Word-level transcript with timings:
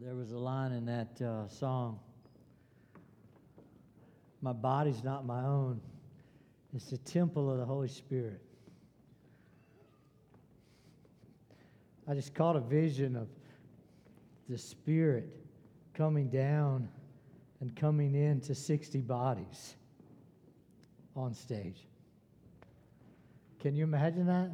There 0.00 0.14
was 0.14 0.30
a 0.30 0.38
line 0.38 0.70
in 0.70 0.86
that 0.86 1.20
uh, 1.20 1.48
song 1.48 1.98
My 4.40 4.52
body's 4.52 5.02
not 5.02 5.26
my 5.26 5.42
own, 5.42 5.80
it's 6.72 6.90
the 6.90 6.98
temple 6.98 7.50
of 7.50 7.58
the 7.58 7.64
Holy 7.64 7.88
Spirit. 7.88 8.40
I 12.06 12.14
just 12.14 12.32
caught 12.32 12.54
a 12.54 12.60
vision 12.60 13.16
of 13.16 13.28
the 14.48 14.56
Spirit 14.56 15.28
coming 15.94 16.28
down 16.28 16.88
and 17.60 17.74
coming 17.74 18.14
into 18.14 18.54
60 18.54 19.00
bodies 19.00 19.74
on 21.16 21.34
stage. 21.34 21.88
Can 23.58 23.74
you 23.74 23.82
imagine 23.82 24.26
that? 24.26 24.50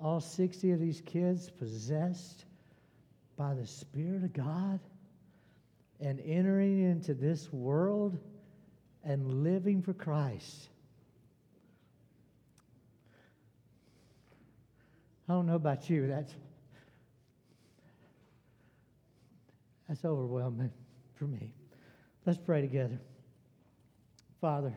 All 0.00 0.20
60 0.20 0.70
of 0.70 0.80
these 0.80 1.02
kids 1.02 1.50
possessed 1.50 2.46
by 3.36 3.54
the 3.54 3.66
Spirit 3.66 4.24
of 4.24 4.32
God 4.32 4.80
and 6.00 6.20
entering 6.20 6.82
into 6.82 7.14
this 7.14 7.52
world 7.52 8.18
and 9.04 9.42
living 9.42 9.82
for 9.82 9.92
Christ. 9.92 10.68
I 15.28 15.32
don't 15.32 15.46
know 15.46 15.54
about 15.54 15.88
you, 15.88 16.06
that's 16.06 16.34
that's 19.88 20.04
overwhelming 20.04 20.70
for 21.14 21.24
me. 21.24 21.52
Let's 22.26 22.38
pray 22.38 22.60
together. 22.62 22.98
Father, 24.40 24.74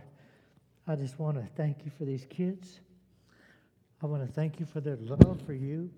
I 0.87 0.95
just 0.95 1.19
want 1.19 1.37
to 1.37 1.47
thank 1.55 1.85
you 1.85 1.91
for 1.97 2.05
these 2.05 2.25
kids. 2.29 2.79
I 4.01 4.05
want 4.05 4.25
to 4.25 4.31
thank 4.31 4.59
you 4.59 4.65
for 4.65 4.79
their 4.79 4.97
love 4.97 5.41
for 5.45 5.53
you. 5.53 5.89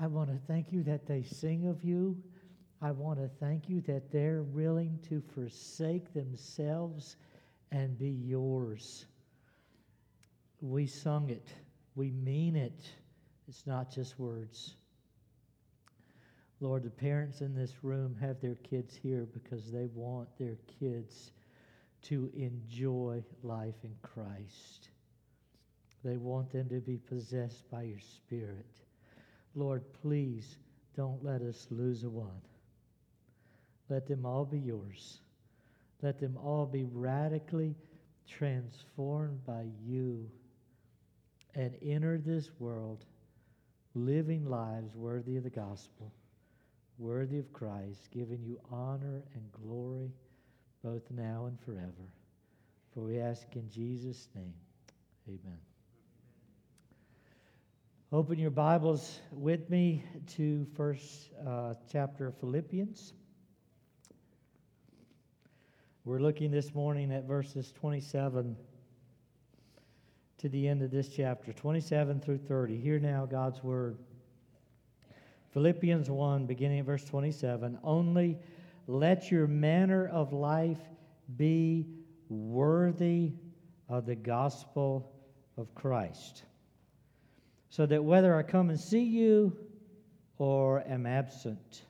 I 0.00 0.06
want 0.06 0.30
to 0.30 0.38
thank 0.46 0.72
you 0.72 0.82
that 0.84 1.06
they 1.06 1.22
sing 1.22 1.66
of 1.66 1.82
you. 1.82 2.16
I 2.80 2.92
want 2.92 3.18
to 3.18 3.28
thank 3.40 3.68
you 3.68 3.80
that 3.82 4.12
they're 4.12 4.44
willing 4.44 5.00
to 5.08 5.20
forsake 5.34 6.14
themselves 6.14 7.16
and 7.72 7.98
be 7.98 8.10
yours. 8.10 9.06
We 10.60 10.86
sung 10.86 11.30
it, 11.30 11.48
we 11.96 12.10
mean 12.12 12.54
it. 12.54 12.88
It's 13.48 13.66
not 13.66 13.90
just 13.90 14.18
words. 14.18 14.74
Lord, 16.60 16.82
the 16.82 16.90
parents 16.90 17.40
in 17.40 17.54
this 17.54 17.72
room 17.82 18.16
have 18.20 18.40
their 18.40 18.56
kids 18.56 18.94
here 18.94 19.26
because 19.32 19.70
they 19.70 19.86
want 19.94 20.28
their 20.38 20.58
kids 20.80 21.32
to 22.02 22.30
enjoy 22.36 23.22
life 23.42 23.76
in 23.84 23.94
Christ. 24.02 24.90
They 26.04 26.16
want 26.16 26.50
them 26.50 26.68
to 26.68 26.80
be 26.80 26.96
possessed 26.96 27.68
by 27.70 27.82
your 27.82 28.00
Spirit. 28.00 28.66
Lord, 29.54 29.82
please 30.02 30.56
don't 30.96 31.24
let 31.24 31.42
us 31.42 31.66
lose 31.70 32.04
a 32.04 32.10
one. 32.10 32.40
Let 33.88 34.06
them 34.06 34.26
all 34.26 34.44
be 34.44 34.58
yours. 34.58 35.20
Let 36.02 36.20
them 36.20 36.36
all 36.36 36.66
be 36.66 36.84
radically 36.84 37.74
transformed 38.28 39.44
by 39.46 39.64
you 39.84 40.30
and 41.54 41.74
enter 41.82 42.18
this 42.18 42.50
world 42.58 43.04
living 43.94 44.44
lives 44.48 44.94
worthy 44.94 45.36
of 45.36 45.44
the 45.44 45.50
gospel, 45.50 46.12
worthy 46.98 47.38
of 47.38 47.52
Christ, 47.52 48.10
giving 48.12 48.42
you 48.44 48.58
honor 48.70 49.22
and 49.34 49.52
glory 49.52 50.12
both 50.84 51.02
now 51.10 51.46
and 51.46 51.58
forever. 51.60 52.12
For 52.92 53.00
we 53.00 53.18
ask 53.18 53.46
in 53.54 53.68
Jesus' 53.70 54.28
name, 54.34 54.54
amen. 55.28 55.67
Open 58.10 58.38
your 58.38 58.50
Bibles 58.50 59.20
with 59.32 59.68
me 59.68 60.02
to 60.28 60.66
first 60.74 61.28
uh, 61.46 61.74
chapter 61.92 62.28
of 62.28 62.38
Philippians. 62.38 63.12
We're 66.06 66.20
looking 66.20 66.50
this 66.50 66.74
morning 66.74 67.12
at 67.12 67.24
verses 67.24 67.70
27 67.70 68.56
to 70.38 70.48
the 70.48 70.68
end 70.68 70.80
of 70.82 70.90
this 70.90 71.10
chapter, 71.10 71.52
27 71.52 72.18
through 72.20 72.38
30. 72.38 72.78
Hear 72.78 72.98
now 72.98 73.26
God's 73.26 73.62
word. 73.62 73.98
Philippians 75.52 76.08
1, 76.08 76.46
beginning 76.46 76.78
at 76.78 76.86
verse 76.86 77.04
27. 77.04 77.78
Only 77.84 78.38
let 78.86 79.30
your 79.30 79.46
manner 79.46 80.08
of 80.08 80.32
life 80.32 80.80
be 81.36 81.86
worthy 82.30 83.32
of 83.86 84.06
the 84.06 84.16
gospel 84.16 85.12
of 85.58 85.74
Christ 85.74 86.44
so 87.70 87.86
that 87.86 88.02
whether 88.02 88.34
I 88.34 88.42
come 88.42 88.70
and 88.70 88.78
see 88.78 89.02
you 89.02 89.56
or 90.38 90.82
am 90.88 91.06
absent, 91.06 91.84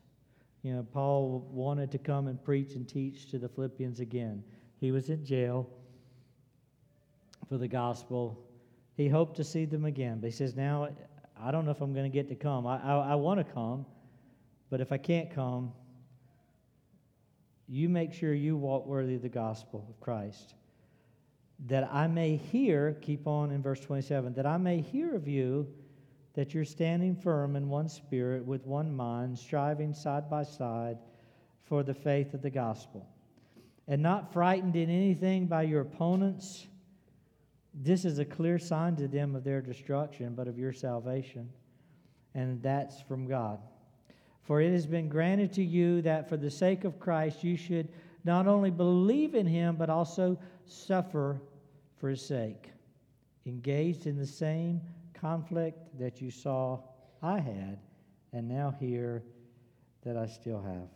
you 0.62 0.74
know, 0.74 0.86
Paul 0.92 1.46
wanted 1.50 1.90
to 1.92 1.98
come 1.98 2.26
and 2.26 2.42
preach 2.42 2.74
and 2.74 2.88
teach 2.88 3.30
to 3.30 3.38
the 3.38 3.48
Philippians 3.48 4.00
again. 4.00 4.42
He 4.80 4.90
was 4.90 5.08
in 5.08 5.24
jail 5.24 5.68
for 7.48 7.58
the 7.58 7.68
gospel. 7.68 8.44
He 8.96 9.08
hoped 9.08 9.36
to 9.36 9.44
see 9.44 9.64
them 9.64 9.84
again, 9.84 10.18
but 10.20 10.26
he 10.26 10.36
says, 10.36 10.56
Now, 10.56 10.88
I 11.40 11.50
don't 11.50 11.64
know 11.64 11.70
if 11.70 11.80
I'm 11.80 11.94
going 11.94 12.10
to 12.10 12.14
get 12.14 12.28
to 12.28 12.34
come. 12.34 12.66
I, 12.66 12.82
I, 12.82 12.96
I 13.10 13.14
want 13.14 13.38
to 13.38 13.44
come, 13.52 13.86
but 14.70 14.80
if 14.80 14.90
I 14.90 14.98
can't 14.98 15.30
come, 15.30 15.72
you 17.68 17.88
make 17.88 18.12
sure 18.12 18.34
you 18.34 18.56
walk 18.56 18.86
worthy 18.86 19.14
of 19.14 19.22
the 19.22 19.28
gospel 19.28 19.86
of 19.88 20.00
Christ 20.00 20.54
that 21.66 21.88
I 21.92 22.06
may 22.06 22.36
hear, 22.36 22.96
keep 23.00 23.26
on 23.26 23.50
in 23.50 23.62
verse 23.62 23.80
27, 23.80 24.34
that 24.34 24.46
I 24.46 24.56
may 24.56 24.80
hear 24.80 25.14
of 25.14 25.26
you 25.26 25.66
that 26.34 26.54
you're 26.54 26.64
standing 26.64 27.16
firm 27.16 27.56
in 27.56 27.68
one 27.68 27.88
spirit, 27.88 28.44
with 28.44 28.64
one 28.64 28.94
mind, 28.94 29.36
striving 29.36 29.92
side 29.92 30.30
by 30.30 30.44
side 30.44 30.98
for 31.64 31.82
the 31.82 31.94
faith 31.94 32.32
of 32.32 32.42
the 32.42 32.50
gospel, 32.50 33.08
and 33.88 34.00
not 34.00 34.32
frightened 34.32 34.76
in 34.76 34.88
anything 34.88 35.46
by 35.46 35.62
your 35.62 35.80
opponents. 35.80 36.66
This 37.74 38.04
is 38.04 38.20
a 38.20 38.24
clear 38.24 38.58
sign 38.58 38.94
to 38.96 39.08
them 39.08 39.34
of 39.34 39.42
their 39.42 39.60
destruction, 39.60 40.34
but 40.34 40.46
of 40.46 40.58
your 40.58 40.72
salvation, 40.72 41.50
and 42.34 42.62
that's 42.62 43.00
from 43.02 43.26
God. 43.26 43.58
For 44.44 44.60
it 44.60 44.72
has 44.72 44.86
been 44.86 45.08
granted 45.08 45.52
to 45.54 45.64
you 45.64 46.02
that 46.02 46.28
for 46.28 46.36
the 46.36 46.50
sake 46.50 46.84
of 46.84 47.00
Christ 47.00 47.42
you 47.42 47.56
should 47.56 47.88
not 48.24 48.46
only 48.46 48.70
believe 48.70 49.34
in 49.34 49.46
him, 49.46 49.76
but 49.76 49.90
also 49.90 50.38
suffer 50.66 51.40
for 51.96 52.10
his 52.10 52.24
sake, 52.24 52.70
engaged 53.46 54.06
in 54.06 54.16
the 54.16 54.26
same 54.26 54.80
conflict 55.14 55.98
that 55.98 56.20
you 56.20 56.30
saw 56.30 56.78
I 57.22 57.40
had, 57.40 57.78
and 58.32 58.48
now 58.48 58.74
hear 58.78 59.22
that 60.04 60.16
I 60.16 60.26
still 60.26 60.62
have. 60.62 60.88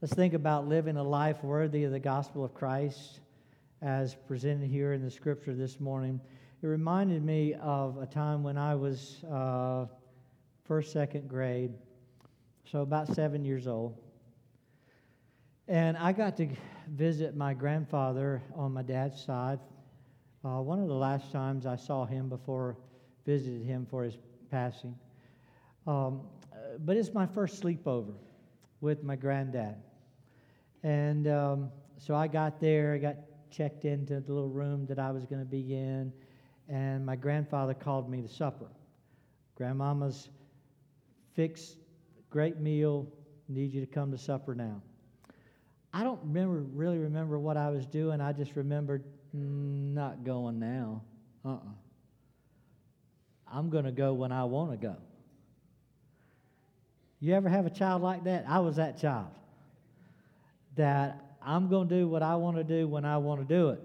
Let's 0.00 0.14
think 0.14 0.34
about 0.34 0.66
living 0.66 0.96
a 0.96 1.02
life 1.02 1.44
worthy 1.44 1.84
of 1.84 1.92
the 1.92 2.00
gospel 2.00 2.44
of 2.44 2.52
Christ 2.54 3.20
as 3.80 4.16
presented 4.26 4.68
here 4.68 4.92
in 4.94 5.02
the 5.02 5.10
scripture 5.10 5.54
this 5.54 5.78
morning. 5.78 6.20
It 6.60 6.66
reminded 6.66 7.24
me 7.24 7.54
of 7.54 7.98
a 7.98 8.06
time 8.06 8.42
when 8.42 8.58
I 8.58 8.74
was 8.74 9.22
uh, 9.24 9.86
first, 10.64 10.92
second 10.92 11.28
grade, 11.28 11.72
so 12.64 12.80
about 12.80 13.14
seven 13.14 13.44
years 13.44 13.68
old. 13.68 14.01
And 15.68 15.96
I 15.96 16.12
got 16.12 16.36
to 16.38 16.48
visit 16.88 17.36
my 17.36 17.54
grandfather 17.54 18.42
on 18.54 18.72
my 18.72 18.82
dad's 18.82 19.22
side. 19.22 19.60
Uh, 20.44 20.60
one 20.60 20.80
of 20.80 20.88
the 20.88 20.94
last 20.94 21.30
times 21.30 21.66
I 21.66 21.76
saw 21.76 22.04
him 22.04 22.28
before 22.28 22.76
visited 23.24 23.62
him 23.62 23.86
for 23.88 24.02
his 24.02 24.18
passing. 24.50 24.96
Um, 25.86 26.22
but 26.80 26.96
it's 26.96 27.14
my 27.14 27.26
first 27.26 27.62
sleepover 27.62 28.14
with 28.80 29.04
my 29.04 29.14
granddad. 29.14 29.76
And 30.82 31.28
um, 31.28 31.70
so 31.96 32.16
I 32.16 32.26
got 32.26 32.60
there, 32.60 32.94
I 32.94 32.98
got 32.98 33.16
checked 33.52 33.84
into 33.84 34.20
the 34.20 34.32
little 34.32 34.48
room 34.48 34.86
that 34.86 34.98
I 34.98 35.12
was 35.12 35.24
going 35.26 35.40
to 35.40 35.46
be 35.46 35.74
in, 35.74 36.12
and 36.68 37.06
my 37.06 37.14
grandfather 37.14 37.74
called 37.74 38.10
me 38.10 38.20
to 38.22 38.28
supper. 38.28 38.66
Grandmama's 39.54 40.30
fixed, 41.34 41.76
great 42.30 42.58
meal, 42.58 43.06
need 43.48 43.72
you 43.72 43.80
to 43.80 43.86
come 43.86 44.10
to 44.10 44.18
supper 44.18 44.54
now. 44.56 44.82
I 45.92 46.04
don't 46.04 46.20
remember 46.22 46.60
really 46.72 46.98
remember 46.98 47.38
what 47.38 47.56
I 47.56 47.70
was 47.70 47.84
doing. 47.86 48.20
I 48.20 48.32
just 48.32 48.56
remembered 48.56 49.04
mm, 49.36 49.92
not 49.92 50.24
going 50.24 50.58
now. 50.58 51.02
Uh-uh. 51.44 51.58
I'm 53.52 53.68
going 53.68 53.84
to 53.84 53.92
go 53.92 54.14
when 54.14 54.32
I 54.32 54.44
want 54.44 54.70
to 54.70 54.78
go. 54.78 54.96
You 57.20 57.34
ever 57.34 57.48
have 57.48 57.66
a 57.66 57.70
child 57.70 58.02
like 58.02 58.24
that? 58.24 58.46
I 58.48 58.60
was 58.60 58.76
that 58.76 58.98
child. 58.98 59.28
That 60.76 61.36
I'm 61.42 61.68
going 61.68 61.88
to 61.88 61.94
do 61.94 62.08
what 62.08 62.22
I 62.22 62.36
want 62.36 62.56
to 62.56 62.64
do 62.64 62.88
when 62.88 63.04
I 63.04 63.18
want 63.18 63.46
to 63.46 63.46
do 63.46 63.68
it. 63.70 63.80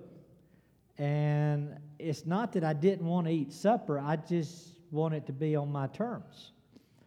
And 0.97 1.77
it's 1.99 2.25
not 2.25 2.53
that 2.53 2.63
I 2.63 2.73
didn't 2.73 3.05
want 3.05 3.27
to 3.27 3.33
eat 3.33 3.51
supper, 3.51 3.99
I 3.99 4.15
just 4.15 4.79
wanted 4.91 5.27
to 5.27 5.33
be 5.33 5.55
on 5.55 5.71
my 5.71 5.87
terms. 5.87 6.51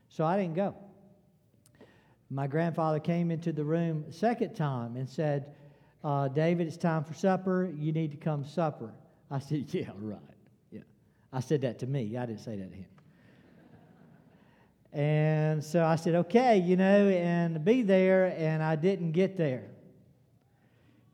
So 0.09 0.25
I 0.25 0.37
didn't 0.37 0.55
go 0.55 0.75
my 2.31 2.47
grandfather 2.47 3.01
came 3.01 3.31
into 3.31 3.53
the 3.53 3.65
room 3.65 4.05
second 4.11 4.55
time 4.55 4.97
and 4.97 5.09
said, 5.09 5.47
uh, 6.05 6.29
David, 6.29 6.67
it's 6.67 6.77
time 6.77 7.05
for 7.05 7.15
supper. 7.15 7.71
You 7.77 7.93
need 7.93 8.13
to 8.13 8.17
come 8.17 8.45
supper. 8.45 8.93
I 9.31 9.41
said, 9.41 9.67
Yeah, 9.75 9.91
right. 9.99 10.19
Yeah. 10.71 10.81
I 11.33 11.41
said 11.41 11.63
that 11.63 11.81
to 11.81 11.87
me. 11.87 12.17
I 12.17 12.27
didn't 12.27 12.41
say 12.41 12.57
that 12.57 12.71
to 12.71 12.77
him. 12.77 12.87
And 14.93 15.63
so 15.63 15.85
I 15.85 15.97
said, 15.97 16.17
okay, 16.17 16.59
you 16.59 16.77
know, 16.77 17.09
and 17.09 17.65
be 17.65 17.83
there, 17.83 18.35
and 18.37 18.61
I 18.61 18.75
didn't 18.75 19.13
get 19.13 19.37
there. 19.37 19.69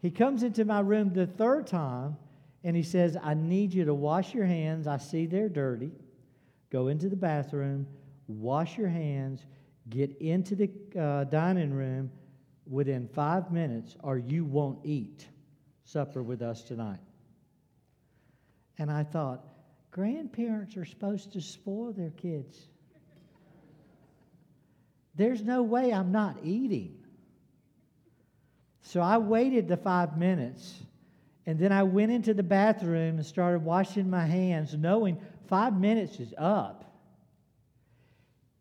He 0.00 0.10
comes 0.10 0.42
into 0.42 0.64
my 0.64 0.80
room 0.80 1.12
the 1.12 1.26
third 1.26 1.66
time 1.66 2.16
and 2.62 2.76
he 2.76 2.82
says, 2.82 3.16
I 3.22 3.34
need 3.34 3.74
you 3.74 3.84
to 3.84 3.94
wash 3.94 4.34
your 4.34 4.44
hands. 4.44 4.86
I 4.86 4.98
see 4.98 5.26
they're 5.26 5.48
dirty. 5.48 5.92
Go 6.70 6.88
into 6.88 7.08
the 7.08 7.16
bathroom, 7.16 7.86
wash 8.28 8.78
your 8.78 8.88
hands, 8.88 9.44
get 9.88 10.16
into 10.18 10.54
the 10.54 10.70
uh, 10.98 11.24
dining 11.24 11.72
room 11.72 12.10
within 12.68 13.08
five 13.08 13.52
minutes, 13.52 13.96
or 14.02 14.18
you 14.18 14.44
won't 14.44 14.80
eat 14.84 15.26
supper 15.84 16.22
with 16.22 16.42
us 16.42 16.62
tonight. 16.62 16.98
And 18.78 18.90
I 18.90 19.04
thought, 19.04 19.44
grandparents 19.90 20.76
are 20.76 20.84
supposed 20.84 21.32
to 21.32 21.40
spoil 21.40 21.92
their 21.92 22.10
kids. 22.10 22.58
There's 25.14 25.42
no 25.42 25.62
way 25.62 25.92
I'm 25.92 26.12
not 26.12 26.36
eating. 26.42 26.98
So 28.82 29.00
I 29.00 29.18
waited 29.18 29.68
the 29.68 29.76
five 29.76 30.18
minutes, 30.18 30.74
and 31.46 31.58
then 31.58 31.72
I 31.72 31.84
went 31.84 32.12
into 32.12 32.34
the 32.34 32.42
bathroom 32.42 33.16
and 33.16 33.24
started 33.24 33.64
washing 33.64 34.10
my 34.10 34.26
hands, 34.26 34.74
knowing 34.74 35.18
five 35.48 35.78
minutes 35.78 36.20
is 36.20 36.34
up. 36.36 36.95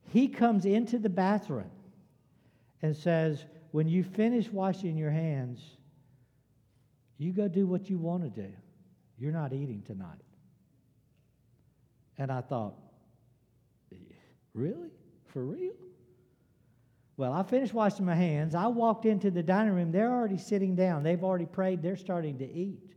He 0.10 0.28
comes 0.28 0.66
into 0.66 1.00
the 1.00 1.10
bathroom 1.10 1.72
and 2.82 2.96
says, 2.96 3.46
When 3.72 3.88
you 3.88 4.04
finish 4.04 4.50
washing 4.50 4.98
your 4.98 5.12
hands, 5.12 5.62
you 7.18 7.32
go 7.32 7.48
do 7.48 7.66
what 7.66 7.90
you 7.90 7.98
want 7.98 8.24
to 8.24 8.30
do. 8.30 8.52
You're 9.18 9.32
not 9.32 9.54
eating 9.54 9.82
tonight. 9.86 10.22
And 12.18 12.32
I 12.32 12.42
thought, 12.42 12.76
Really? 14.54 14.90
For 15.28 15.44
real? 15.44 15.74
Well, 17.18 17.34
I 17.34 17.44
finished 17.44 17.74
washing 17.74 18.06
my 18.06 18.16
hands. 18.16 18.56
I 18.56 18.68
walked 18.68 19.06
into 19.06 19.30
the 19.32 19.44
dining 19.44 19.74
room. 19.74 19.92
They're 19.92 20.12
already 20.12 20.38
sitting 20.38 20.76
down. 20.76 21.04
They've 21.04 21.24
already 21.24 21.46
prayed. 21.46 21.82
They're 21.82 21.98
starting 21.98 22.38
to 22.40 22.50
eat. 22.50 22.94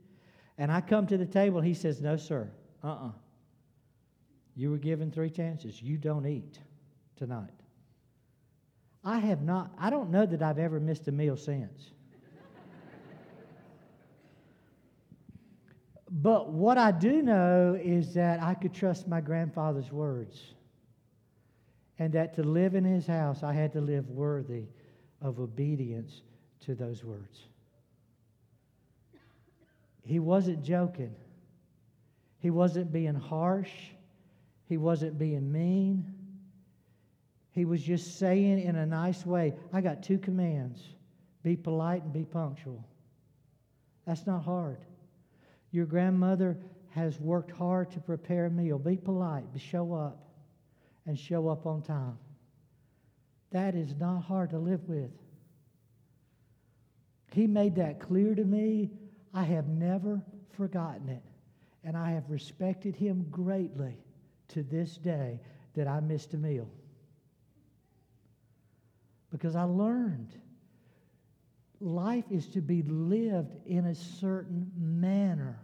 And 0.56 0.70
I 0.70 0.80
come 0.80 1.06
to 1.08 1.16
the 1.16 1.26
table. 1.26 1.60
He 1.60 1.74
says, 1.74 2.00
No, 2.00 2.16
sir. 2.16 2.48
Uh 2.82 2.86
uh-uh. 2.88 3.06
uh 3.08 3.12
You 4.54 4.70
were 4.70 4.78
given 4.78 5.10
three 5.10 5.30
chances. 5.30 5.82
You 5.82 5.96
don't 5.96 6.26
eat 6.26 6.60
tonight. 7.18 7.50
I 9.04 9.18
have 9.18 9.42
not, 9.42 9.72
I 9.78 9.90
don't 9.90 10.10
know 10.10 10.26
that 10.26 10.42
I've 10.42 10.58
ever 10.58 10.80
missed 10.80 11.08
a 11.08 11.12
meal 11.12 11.36
since. 11.36 11.90
but 16.10 16.50
what 16.50 16.78
I 16.78 16.90
do 16.90 17.22
know 17.22 17.78
is 17.80 18.14
that 18.14 18.42
I 18.42 18.54
could 18.54 18.72
trust 18.72 19.08
my 19.08 19.20
grandfather's 19.20 19.92
words. 19.92 20.54
And 21.98 22.12
that 22.12 22.34
to 22.34 22.44
live 22.44 22.74
in 22.74 22.84
his 22.84 23.06
house, 23.06 23.42
I 23.42 23.52
had 23.52 23.72
to 23.72 23.80
live 23.80 24.08
worthy 24.08 24.66
of 25.20 25.40
obedience 25.40 26.22
to 26.60 26.74
those 26.74 27.04
words. 27.04 27.40
He 30.04 30.20
wasn't 30.20 30.62
joking. 30.62 31.14
He 32.38 32.50
wasn't 32.50 32.92
being 32.92 33.16
harsh. 33.16 33.72
He 34.68 34.76
wasn't 34.76 35.18
being 35.18 35.50
mean. 35.50 36.17
He 37.58 37.64
was 37.64 37.82
just 37.82 38.20
saying 38.20 38.60
in 38.60 38.76
a 38.76 38.86
nice 38.86 39.26
way, 39.26 39.52
I 39.72 39.80
got 39.80 40.00
two 40.00 40.18
commands 40.18 40.80
be 41.42 41.56
polite 41.56 42.04
and 42.04 42.12
be 42.12 42.24
punctual. 42.24 42.86
That's 44.06 44.28
not 44.28 44.44
hard. 44.44 44.78
Your 45.72 45.84
grandmother 45.84 46.56
has 46.90 47.18
worked 47.18 47.50
hard 47.50 47.90
to 47.90 48.00
prepare 48.00 48.46
a 48.46 48.50
meal. 48.50 48.78
Be 48.78 48.96
polite, 48.96 49.46
show 49.56 49.92
up, 49.92 50.28
and 51.04 51.18
show 51.18 51.48
up 51.48 51.66
on 51.66 51.82
time. 51.82 52.16
That 53.50 53.74
is 53.74 53.92
not 53.96 54.20
hard 54.20 54.50
to 54.50 54.58
live 54.60 54.88
with. 54.88 55.10
He 57.32 57.48
made 57.48 57.74
that 57.74 57.98
clear 57.98 58.36
to 58.36 58.44
me. 58.44 58.92
I 59.34 59.42
have 59.42 59.66
never 59.66 60.22
forgotten 60.50 61.08
it. 61.08 61.24
And 61.82 61.96
I 61.96 62.12
have 62.12 62.30
respected 62.30 62.94
him 62.94 63.26
greatly 63.32 63.96
to 64.48 64.62
this 64.62 64.96
day 64.96 65.40
that 65.74 65.88
I 65.88 65.98
missed 65.98 66.34
a 66.34 66.38
meal 66.38 66.70
because 69.30 69.56
I 69.56 69.64
learned 69.64 70.34
life 71.80 72.24
is 72.30 72.46
to 72.48 72.60
be 72.60 72.82
lived 72.82 73.54
in 73.66 73.86
a 73.86 73.94
certain 73.94 74.70
manner 74.76 75.60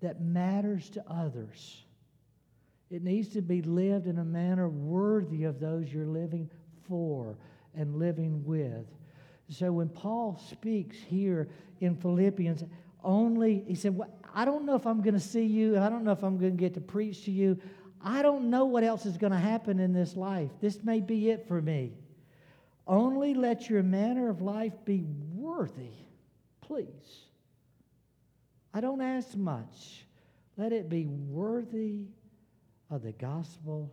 that 0.00 0.20
matters 0.20 0.90
to 0.90 1.04
others. 1.08 1.84
It 2.90 3.02
needs 3.02 3.28
to 3.30 3.42
be 3.42 3.62
lived 3.62 4.06
in 4.06 4.18
a 4.18 4.24
manner 4.24 4.68
worthy 4.68 5.44
of 5.44 5.58
those 5.58 5.92
you're 5.92 6.06
living 6.06 6.50
for 6.88 7.36
and 7.74 7.96
living 7.96 8.44
with. 8.44 8.86
So 9.48 9.72
when 9.72 9.88
Paul 9.88 10.40
speaks 10.50 10.96
here 10.96 11.48
in 11.80 11.96
Philippians, 11.96 12.64
only, 13.02 13.64
he 13.66 13.74
said, 13.74 13.96
well, 13.96 14.10
I 14.34 14.44
don't 14.44 14.66
know 14.66 14.74
if 14.74 14.86
I'm 14.86 15.00
going 15.00 15.14
to 15.14 15.20
see 15.20 15.44
you. 15.44 15.78
I 15.78 15.88
don't 15.88 16.04
know 16.04 16.12
if 16.12 16.22
I'm 16.22 16.38
going 16.38 16.56
to 16.56 16.60
get 16.60 16.74
to 16.74 16.80
preach 16.80 17.24
to 17.24 17.30
you. 17.30 17.58
I 18.02 18.22
don't 18.22 18.50
know 18.50 18.66
what 18.66 18.84
else 18.84 19.06
is 19.06 19.16
going 19.16 19.32
to 19.32 19.38
happen 19.38 19.80
in 19.80 19.92
this 19.92 20.16
life. 20.16 20.50
This 20.60 20.82
may 20.84 21.00
be 21.00 21.30
it 21.30 21.46
for 21.48 21.62
me. 21.62 21.92
Only 22.86 23.34
let 23.34 23.68
your 23.68 23.82
manner 23.82 24.30
of 24.30 24.40
life 24.40 24.72
be 24.84 25.04
worthy, 25.34 25.94
please. 26.60 27.26
I 28.72 28.80
don't 28.80 29.00
ask 29.00 29.34
much. 29.34 30.04
Let 30.56 30.72
it 30.72 30.88
be 30.88 31.06
worthy 31.06 32.06
of 32.90 33.02
the 33.02 33.12
gospel 33.12 33.92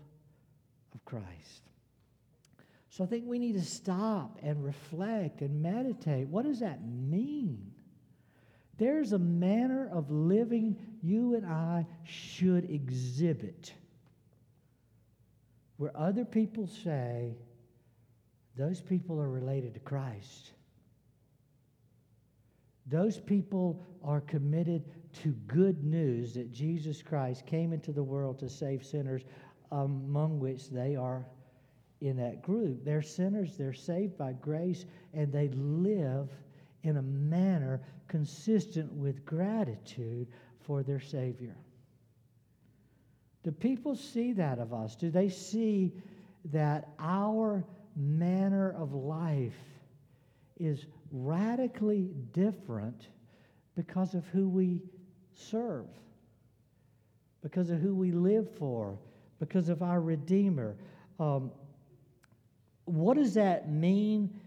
of 0.93 1.03
Christ. 1.05 1.63
So 2.89 3.03
I 3.03 3.07
think 3.07 3.25
we 3.25 3.39
need 3.39 3.53
to 3.53 3.65
stop 3.65 4.37
and 4.43 4.63
reflect 4.63 5.41
and 5.41 5.61
meditate. 5.61 6.27
What 6.27 6.45
does 6.45 6.59
that 6.59 6.85
mean? 6.85 7.71
There's 8.77 9.13
a 9.13 9.19
manner 9.19 9.89
of 9.91 10.11
living 10.11 10.77
you 11.01 11.35
and 11.35 11.45
I 11.45 11.87
should 12.03 12.69
exhibit 12.69 13.73
where 15.77 15.95
other 15.97 16.23
people 16.23 16.67
say, 16.67 17.35
those 18.55 18.81
people 18.81 19.19
are 19.19 19.29
related 19.29 19.73
to 19.73 19.79
Christ. 19.79 20.51
Those 22.85 23.17
people 23.17 23.81
are 24.03 24.21
committed 24.21 24.83
to 25.23 25.29
good 25.47 25.83
news 25.83 26.33
that 26.33 26.51
Jesus 26.51 27.01
Christ 27.01 27.45
came 27.45 27.71
into 27.71 27.91
the 27.91 28.03
world 28.03 28.39
to 28.39 28.49
save 28.49 28.85
sinners, 28.85 29.23
among 29.71 30.39
which 30.39 30.69
they 30.69 30.95
are 30.95 31.25
in 32.01 32.17
that 32.17 32.41
group. 32.41 32.83
They're 32.83 33.01
sinners, 33.01 33.55
they're 33.57 33.73
saved 33.73 34.17
by 34.17 34.33
grace, 34.33 34.85
and 35.13 35.31
they 35.31 35.47
live 35.49 36.29
in 36.83 36.97
a 36.97 37.01
manner 37.01 37.81
consistent 38.07 38.91
with 38.91 39.25
gratitude 39.25 40.27
for 40.59 40.83
their 40.83 40.99
Savior. 40.99 41.55
Do 43.43 43.51
people 43.51 43.95
see 43.95 44.33
that 44.33 44.59
of 44.59 44.73
us? 44.73 44.95
Do 44.95 45.09
they 45.09 45.29
see 45.29 45.93
that 46.45 46.89
our 46.99 47.63
manner 47.95 48.75
of 48.77 48.93
life 48.93 49.53
is 50.57 50.85
radically 51.11 52.11
different 52.31 53.07
because 53.75 54.13
of 54.13 54.25
who 54.27 54.47
we 54.47 54.81
serve, 55.33 55.87
because 57.41 57.69
of 57.69 57.79
who 57.79 57.95
we 57.95 58.11
live 58.11 58.47
for, 58.57 58.97
because 59.39 59.69
of 59.69 59.81
our 59.81 60.01
Redeemer. 60.01 60.75
Um, 61.19 61.51
what 62.85 63.17
does 63.17 63.33
that 63.33 63.69
mean? 63.69 64.39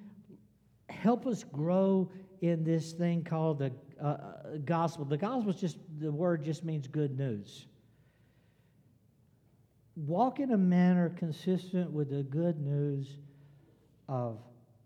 Help 0.89 1.27
us 1.27 1.45
grow 1.45 2.11
in 2.41 2.65
this 2.65 2.93
thing 2.93 3.25
called 3.25 3.59
the 3.59 3.73
uh, 4.01 4.07
uh 4.07 4.33
gospel. 4.65 5.05
The 5.05 5.17
gospel 5.17 5.51
is 5.51 5.61
just, 5.61 5.79
the 5.99 6.13
word 6.13 6.45
just 6.45 6.65
means 6.65 6.87
good 6.87 7.19
news. 7.19 7.67
Walk 9.97 10.41
in 10.41 10.53
a 10.53 10.59
manner 10.59 11.09
consistent 11.17 11.91
with 11.91 12.11
the 12.11 12.23
good 12.23 12.61
news 12.61 13.17
of 14.09 14.39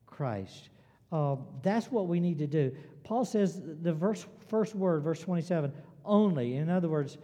Christ. 0.07 0.71
Uh, 1.13 1.37
that's 1.63 1.91
what 1.91 2.07
we 2.07 2.21
need 2.21 2.39
to 2.39 2.47
do. 2.47 2.75
Paul 3.05 3.25
says 3.25 3.61
the 3.83 3.93
verse, 3.93 4.27
first 4.49 4.75
word, 4.75 5.03
verse 5.03 5.21
27, 5.21 5.73
only. 6.05 6.57
In 6.57 6.71
other 6.71 6.89
words, 6.89 7.19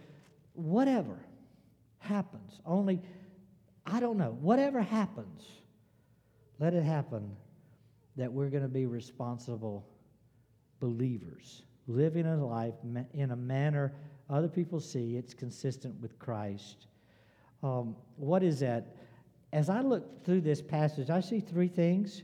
whatever 0.53 1.17
happens, 1.99 2.59
only, 2.65 3.01
I 3.85 3.99
don't 3.99 4.17
know, 4.17 4.37
whatever 4.41 4.81
happens, 4.81 5.43
let 6.59 6.73
it 6.73 6.83
happen 6.83 7.35
that 8.15 8.31
we're 8.31 8.49
going 8.49 8.63
to 8.63 8.69
be 8.69 8.85
responsible 8.85 9.87
believers, 10.79 11.63
living 11.87 12.25
a 12.25 12.45
life 12.45 12.73
in 13.13 13.31
a 13.31 13.35
manner 13.35 13.93
other 14.29 14.47
people 14.47 14.79
see 14.79 15.15
it's 15.15 15.33
consistent 15.33 15.99
with 16.01 16.19
Christ. 16.19 16.87
Um, 17.63 17.95
what 18.17 18.43
is 18.43 18.59
that? 18.59 18.95
as 19.53 19.69
I 19.69 19.81
look 19.81 20.25
through 20.25 20.41
this 20.41 20.61
passage, 20.61 21.09
I 21.09 21.21
see 21.21 21.39
three 21.39 21.67
things 21.67 22.23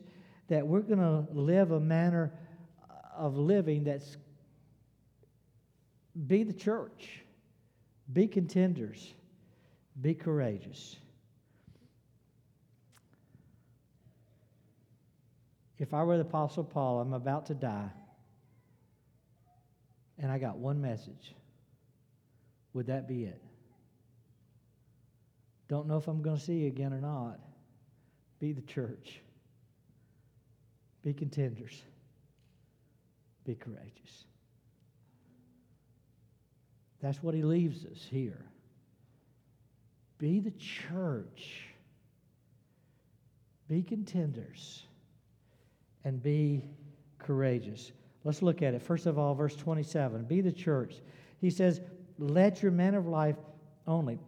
that 0.49 0.65
we're 0.65 0.81
going 0.81 0.99
to 0.99 1.25
live 1.31 1.71
a 1.71 1.79
manner 1.79 2.31
of 3.15 3.37
living 3.37 3.83
that's 3.85 4.17
be 6.27 6.43
the 6.43 6.53
church, 6.53 7.23
be 8.11 8.27
contenders, 8.27 9.13
be 9.99 10.13
courageous. 10.13 10.97
If 15.79 15.93
I 15.93 16.03
were 16.03 16.17
the 16.17 16.21
Apostle 16.21 16.63
Paul, 16.63 16.99
I'm 17.01 17.13
about 17.13 17.47
to 17.47 17.55
die, 17.55 17.89
and 20.19 20.31
I 20.31 20.37
got 20.37 20.57
one 20.57 20.81
message. 20.81 21.33
Would 22.73 22.87
that 22.87 23.07
be 23.07 23.23
it? 23.23 23.41
Don't 25.73 25.87
know 25.87 25.97
if 25.97 26.07
I'm 26.07 26.21
going 26.21 26.37
to 26.37 26.43
see 26.43 26.53
you 26.53 26.67
again 26.67 26.93
or 26.93 27.01
not. 27.01 27.39
Be 28.39 28.51
the 28.51 28.61
church. 28.61 29.21
Be 31.01 31.15
contenders. 31.15 31.81
Be 33.43 33.55
courageous. 33.55 34.25
That's 37.01 37.23
what 37.23 37.33
he 37.33 37.41
leaves 37.41 37.85
us 37.85 38.05
here. 38.07 38.45
Be 40.19 40.39
the 40.39 40.51
church. 40.51 41.63
Be 43.67 43.81
contenders. 43.81 44.83
And 46.05 46.21
be 46.21 46.65
courageous. 47.17 47.93
Let's 48.23 48.43
look 48.43 48.61
at 48.61 48.75
it. 48.75 48.83
First 48.83 49.07
of 49.07 49.17
all, 49.17 49.33
verse 49.33 49.55
27. 49.55 50.25
Be 50.25 50.39
the 50.39 50.51
church. 50.51 50.97
He 51.41 51.49
says, 51.49 51.81
Let 52.19 52.61
your 52.61 52.71
manner 52.71 52.99
of 52.99 53.07
life 53.07 53.37
only. 53.87 54.19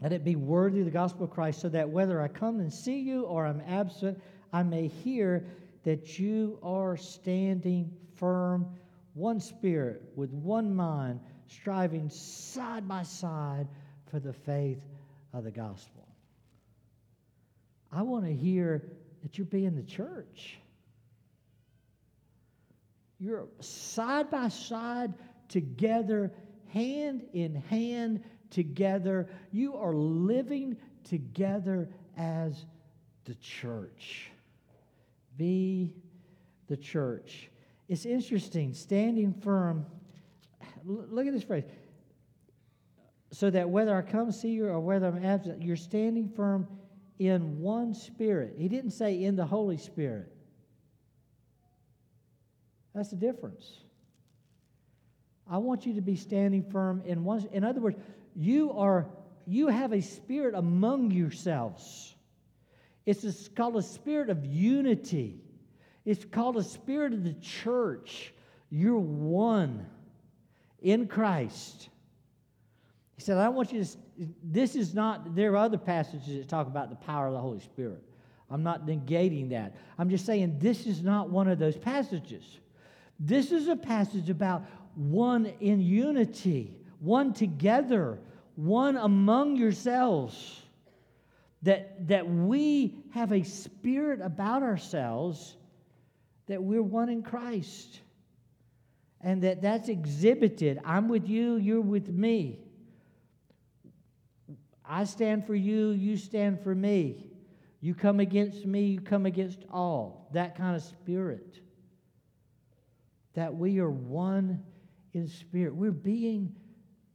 Let 0.00 0.12
it 0.12 0.24
be 0.24 0.36
worthy 0.36 0.80
of 0.80 0.86
the 0.86 0.90
gospel 0.90 1.24
of 1.24 1.30
Christ, 1.30 1.60
so 1.60 1.68
that 1.70 1.88
whether 1.88 2.20
I 2.20 2.28
come 2.28 2.60
and 2.60 2.72
see 2.72 2.98
you 2.98 3.22
or 3.22 3.46
I'm 3.46 3.62
absent, 3.66 4.20
I 4.52 4.62
may 4.62 4.88
hear 4.88 5.46
that 5.84 6.18
you 6.18 6.58
are 6.62 6.96
standing 6.96 7.90
firm, 8.16 8.66
one 9.14 9.40
spirit, 9.40 10.02
with 10.16 10.30
one 10.30 10.74
mind, 10.74 11.20
striving 11.46 12.08
side 12.10 12.88
by 12.88 13.02
side 13.02 13.68
for 14.10 14.18
the 14.18 14.32
faith 14.32 14.80
of 15.32 15.44
the 15.44 15.50
gospel. 15.50 16.06
I 17.92 18.02
want 18.02 18.24
to 18.24 18.34
hear 18.34 18.82
that 19.22 19.38
you're 19.38 19.46
being 19.46 19.76
the 19.76 19.82
church. 19.82 20.58
You're 23.20 23.46
side 23.60 24.30
by 24.30 24.48
side 24.48 25.14
together, 25.48 26.32
hand 26.72 27.22
in 27.32 27.54
hand 27.54 28.22
together. 28.50 29.28
You 29.50 29.76
are 29.76 29.94
living 29.94 30.76
together 31.04 31.88
as 32.16 32.64
the 33.24 33.34
church. 33.36 34.30
Be 35.36 35.94
the 36.68 36.76
church. 36.76 37.50
It's 37.88 38.06
interesting, 38.06 38.72
standing 38.72 39.34
firm. 39.34 39.86
Look 40.84 41.26
at 41.26 41.32
this 41.32 41.44
phrase. 41.44 41.64
So 43.32 43.50
that 43.50 43.68
whether 43.68 43.96
I 43.96 44.02
come 44.02 44.30
see 44.30 44.50
you 44.50 44.68
or 44.68 44.80
whether 44.80 45.08
I'm 45.08 45.24
absent, 45.24 45.62
you're 45.62 45.76
standing 45.76 46.28
firm 46.28 46.68
in 47.18 47.60
one 47.60 47.94
spirit. 47.94 48.54
He 48.56 48.68
didn't 48.68 48.92
say 48.92 49.24
in 49.24 49.36
the 49.36 49.44
Holy 49.44 49.76
Spirit. 49.76 50.32
That's 52.94 53.10
the 53.10 53.16
difference. 53.16 53.80
I 55.50 55.58
want 55.58 55.84
you 55.84 55.94
to 55.94 56.00
be 56.00 56.16
standing 56.16 56.62
firm 56.62 57.02
in 57.04 57.24
one. 57.24 57.46
In 57.52 57.64
other 57.64 57.80
words, 57.80 57.98
you 58.34 58.72
are 58.72 59.06
you 59.46 59.68
have 59.68 59.92
a 59.92 60.00
spirit 60.00 60.54
among 60.54 61.10
yourselves. 61.10 62.14
It's 63.06 63.48
called 63.48 63.76
a 63.76 63.82
spirit 63.82 64.30
of 64.30 64.44
unity. 64.44 65.40
It's 66.04 66.24
called 66.24 66.56
a 66.56 66.62
spirit 66.62 67.12
of 67.12 67.24
the 67.24 67.34
church. 67.34 68.32
You're 68.70 68.98
one 68.98 69.86
in 70.80 71.06
Christ. 71.06 71.88
He 73.16 73.22
said, 73.22 73.38
I 73.38 73.48
want 73.48 73.72
you 73.72 73.84
to, 73.84 73.96
this 74.42 74.74
is 74.74 74.94
not, 74.94 75.34
there 75.34 75.52
are 75.52 75.56
other 75.58 75.78
passages 75.78 76.38
that 76.38 76.48
talk 76.48 76.66
about 76.66 76.90
the 76.90 76.96
power 76.96 77.26
of 77.26 77.32
the 77.32 77.40
Holy 77.40 77.60
Spirit. 77.60 78.02
I'm 78.50 78.62
not 78.62 78.86
negating 78.86 79.50
that. 79.50 79.76
I'm 79.98 80.10
just 80.10 80.26
saying 80.26 80.58
this 80.58 80.86
is 80.86 81.02
not 81.02 81.30
one 81.30 81.48
of 81.48 81.58
those 81.58 81.76
passages. 81.76 82.58
This 83.18 83.52
is 83.52 83.68
a 83.68 83.76
passage 83.76 84.30
about 84.30 84.64
one 84.94 85.46
in 85.60 85.80
unity, 85.80 86.74
one 87.00 87.32
together, 87.32 88.18
one 88.56 88.96
among 88.96 89.56
yourselves. 89.56 90.60
That, 91.62 92.08
that 92.08 92.28
we 92.28 92.94
have 93.12 93.32
a 93.32 93.42
spirit 93.42 94.20
about 94.20 94.62
ourselves 94.62 95.56
that 96.46 96.62
we're 96.62 96.82
one 96.82 97.08
in 97.08 97.22
Christ. 97.22 98.00
And 99.20 99.42
that 99.42 99.62
that's 99.62 99.88
exhibited. 99.88 100.78
I'm 100.84 101.08
with 101.08 101.28
you, 101.28 101.56
you're 101.56 101.80
with 101.80 102.08
me. 102.08 102.60
I 104.84 105.04
stand 105.04 105.46
for 105.46 105.54
you, 105.54 105.90
you 105.90 106.16
stand 106.16 106.62
for 106.62 106.74
me. 106.74 107.30
You 107.80 107.94
come 107.94 108.20
against 108.20 108.66
me, 108.66 108.84
you 108.86 109.00
come 109.00 109.24
against 109.24 109.64
all. 109.72 110.28
That 110.32 110.56
kind 110.56 110.76
of 110.76 110.82
spirit. 110.82 111.60
That 113.34 113.54
we 113.54 113.78
are 113.78 113.90
one 113.90 114.62
in 115.14 115.26
spirit. 115.28 115.74
We're 115.74 115.90
being 115.90 116.54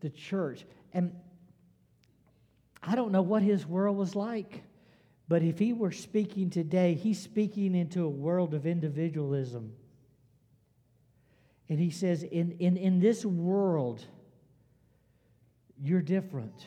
the 0.02 0.10
church. 0.10 0.66
And 0.94 1.14
I 2.82 2.96
don't 2.96 3.12
know 3.12 3.22
what 3.22 3.42
his 3.42 3.66
world 3.66 3.98
was 3.98 4.16
like, 4.16 4.64
but 5.28 5.44
if 5.44 5.60
he 5.60 5.74
were 5.74 5.92
speaking 5.92 6.50
today, 6.50 6.94
he's 6.94 7.20
speaking 7.20 7.76
into 7.76 8.04
a 8.04 8.10
world 8.10 8.54
of 8.54 8.66
individualism. 8.66 9.74
And 11.68 11.80
he 11.80 11.92
says, 11.92 12.24
in, 12.24 12.54
in, 12.60 12.78
in 12.78 13.00
this 13.00 13.26
world, 13.26 14.04
you're 15.82 16.02
different. 16.02 16.66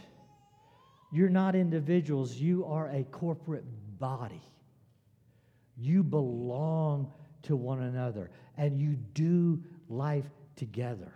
You're 1.13 1.29
not 1.29 1.55
individuals, 1.55 2.35
you 2.35 2.65
are 2.65 2.89
a 2.89 3.05
corporate 3.05 3.65
body. 3.99 4.41
You 5.77 6.03
belong 6.03 7.13
to 7.43 7.57
one 7.57 7.83
another, 7.83 8.31
and 8.57 8.79
you 8.79 8.97
do 9.15 9.63
life 9.89 10.31
together. 10.57 11.13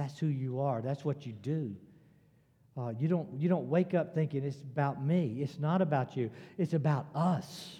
That's 0.00 0.18
who 0.18 0.28
you 0.28 0.62
are. 0.62 0.80
That's 0.80 1.04
what 1.04 1.26
you 1.26 1.34
do. 1.34 1.76
Uh, 2.74 2.94
you, 2.98 3.06
don't, 3.06 3.28
you 3.36 3.50
don't 3.50 3.68
wake 3.68 3.92
up 3.92 4.14
thinking 4.14 4.42
it's 4.44 4.56
about 4.56 5.04
me. 5.04 5.40
It's 5.42 5.58
not 5.58 5.82
about 5.82 6.16
you, 6.16 6.30
it's 6.56 6.72
about 6.72 7.04
us. 7.14 7.76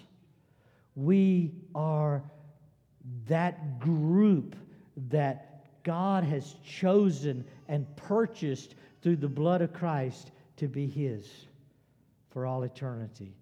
We 0.95 1.51
are 1.73 2.21
that 3.27 3.79
group 3.79 4.55
that 5.09 5.65
God 5.81 6.23
has 6.23 6.57
chosen 6.63 7.43
and 7.67 7.87
purchased 7.95 8.75
through 9.01 9.15
the 9.15 9.27
blood 9.27 9.63
of 9.63 9.73
Christ 9.73 10.29
to 10.57 10.67
be 10.67 10.85
His 10.85 11.27
for 12.29 12.45
all 12.45 12.61
eternity. 12.61 13.33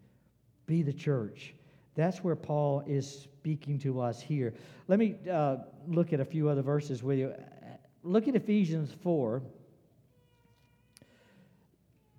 Be 0.67 0.83
the 0.83 0.93
church. 0.93 1.53
That's 1.95 2.23
where 2.23 2.37
Paul 2.37 2.85
is 2.87 3.11
speaking 3.11 3.77
to 3.79 3.99
us 3.99 4.21
here. 4.21 4.53
Let 4.87 4.99
me 4.99 5.15
uh, 5.29 5.57
look 5.85 6.13
at 6.13 6.21
a 6.21 6.25
few 6.25 6.47
other 6.47 6.61
verses 6.61 7.03
with 7.03 7.19
you. 7.19 7.33
Look 8.03 8.27
at 8.27 8.35
Ephesians 8.35 8.93
4 9.03 9.41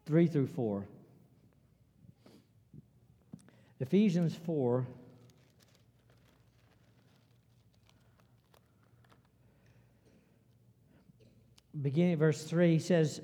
3 0.06 0.26
through 0.26 0.48
4. 0.48 0.86
Ephesians 3.78 4.34
4. 4.44 4.86
Beginning 11.80 12.14
at 12.14 12.18
verse 12.18 12.42
3 12.42 12.78
says, 12.80 13.20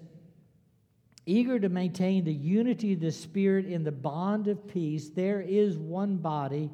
Eager 1.27 1.59
to 1.59 1.69
maintain 1.69 2.23
the 2.23 2.33
unity 2.33 2.93
of 2.93 3.01
the 3.01 3.11
Spirit 3.11 3.67
in 3.67 3.83
the 3.83 3.91
bond 3.91 4.47
of 4.47 4.69
peace, 4.69 5.09
there 5.09 5.41
is 5.41 5.77
one 5.77 6.17
body 6.17 6.71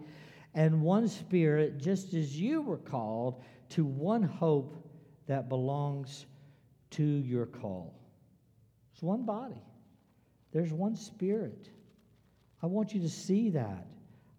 and 0.54 0.82
one 0.82 1.08
Spirit, 1.08 1.78
just 1.78 2.12
as 2.12 2.38
you 2.38 2.60
were 2.60 2.76
called 2.76 3.42
to 3.70 3.86
one 3.86 4.22
hope 4.22 4.76
that 5.26 5.49
belongs 5.49 6.26
to 6.91 7.02
your 7.02 7.47
call. 7.47 7.95
It's 8.93 9.02
one 9.02 9.25
body. 9.25 9.62
There's 10.52 10.73
one 10.73 10.95
spirit. 10.97 11.69
I 12.62 12.67
want 12.67 12.95
you 12.95 13.00
to 13.00 13.09
see 13.09 13.50
that. 13.50 13.87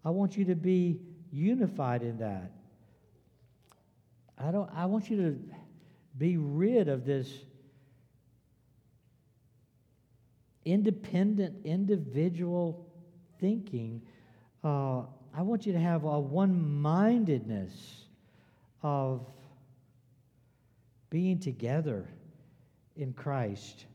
I 0.06 0.10
want 0.10 0.38
you 0.38 0.46
to 0.46 0.56
be 0.56 1.00
unified 1.32 2.04
in 2.04 2.18
that. 2.20 2.52
I 4.38 4.52
don't 4.52 4.70
I 4.74 4.86
want 4.86 5.10
you 5.10 5.18
to 5.18 5.40
be 6.18 6.38
rid 6.38 6.88
of 6.88 7.06
this 7.06 7.30
independent 10.66 11.66
individual 11.66 12.88
thinking. 13.40 14.02
Uh, 14.63 15.02
I 15.36 15.42
want 15.42 15.66
you 15.66 15.74
to 15.74 15.80
have 15.80 16.04
a 16.04 16.20
one 16.20 16.82
mindedness 16.82 18.06
of 18.82 19.25
being 21.13 21.38
together 21.38 22.10
in 22.96 23.13
Christ. 23.13 23.86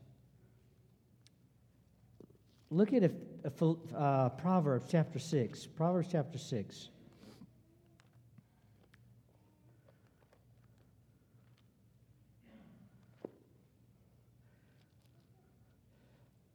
Look 2.69 2.93
at 2.93 3.11
uh, 3.93 4.29
Proverbs 4.29 4.85
chapter 4.89 5.19
6. 5.19 5.65
Proverbs 5.65 6.07
chapter 6.13 6.37
6. 6.37 6.87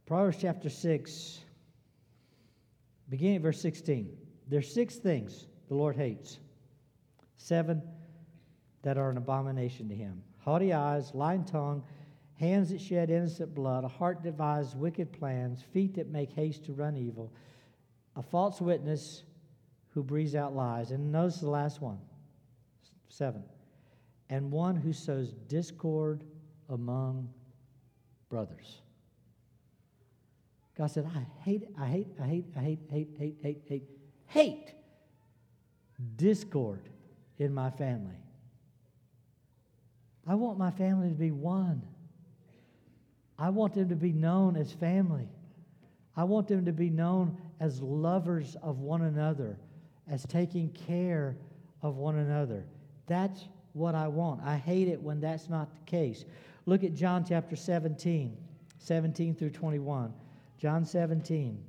Proverbs 0.07 0.39
chapter 0.41 0.71
6, 0.71 1.41
beginning 3.11 3.37
at 3.37 3.43
verse 3.43 3.61
16. 3.61 4.17
There's 4.49 4.73
six 4.73 4.97
things 4.97 5.47
the 5.69 5.75
Lord 5.75 5.95
hates. 5.95 6.39
Seven 7.37 7.83
that 8.81 8.97
are 8.97 9.11
an 9.11 9.19
abomination 9.19 9.91
to 9.91 9.95
him 9.95 10.23
haughty 10.45 10.73
eyes, 10.73 11.15
lying 11.15 11.45
tongue, 11.45 11.83
hands 12.39 12.71
that 12.71 12.81
shed 12.81 13.11
innocent 13.11 13.55
blood, 13.55 13.85
a 13.85 13.89
heart 13.89 14.23
that 14.23 14.31
devises 14.31 14.75
wicked 14.75 15.13
plans, 15.13 15.63
feet 15.73 15.95
that 15.95 16.09
make 16.09 16.33
haste 16.33 16.65
to 16.65 16.73
run 16.73 16.97
evil, 16.97 17.33
a 18.17 18.23
false 18.23 18.61
witness 18.61 19.23
who 19.91 20.03
breathes 20.03 20.35
out 20.35 20.55
lies. 20.55 20.91
And 20.91 21.13
notice 21.13 21.41
the 21.41 21.49
last 21.49 21.81
one, 21.81 21.99
seven. 23.09 23.43
And 24.29 24.51
one 24.51 24.77
who 24.77 24.93
sows 24.93 25.33
discord 25.49 26.25
among 26.69 27.29
brothers. 28.29 28.81
God 30.77 30.91
said, 30.91 31.09
I 31.15 31.25
hate, 31.43 31.69
I 31.79 31.87
hate, 31.87 32.09
I 32.21 32.27
hate, 32.27 32.47
I 32.57 32.61
hate, 32.61 32.81
hate, 32.91 33.09
hate, 33.19 33.39
hate, 33.43 33.63
hate, 33.69 33.91
hate 34.27 34.75
discord 36.17 36.89
in 37.39 37.55
my 37.55 37.71
family. 37.71 38.24
I 40.27 40.35
want 40.35 40.59
my 40.59 40.71
family 40.71 41.09
to 41.09 41.15
be 41.15 41.31
one. 41.31 41.83
I 43.39 43.51
want 43.51 43.75
them 43.75 43.89
to 43.89 43.97
be 43.97 44.13
known 44.13 44.57
as 44.57 44.73
family. 44.73 45.29
I 46.17 46.25
want 46.25 46.49
them 46.49 46.65
to 46.65 46.73
be 46.73 46.91
known 46.91 47.37
as 47.61 47.81
lovers 47.83 48.57
of 48.63 48.79
one 48.79 49.03
another, 49.03 49.59
as 50.09 50.25
taking 50.25 50.71
care 50.71 51.37
of 51.83 51.97
one 51.97 52.19
another. 52.19 52.65
That's 53.07 53.47
what 53.73 53.95
I 53.95 54.09
want. 54.09 54.41
I 54.43 54.57
hate 54.57 54.89
it 54.89 55.01
when 55.01 55.21
that's 55.21 55.49
not 55.49 55.75
the 55.75 55.91
case. 55.91 56.25
Look 56.67 56.85
at 56.85 56.95
John 56.95 57.25
chapter 57.29 57.57
17, 57.57 58.37
17 58.79 59.35
through 59.35 59.51
21. 59.51 60.15
John 60.59 60.85
17, 60.87 61.63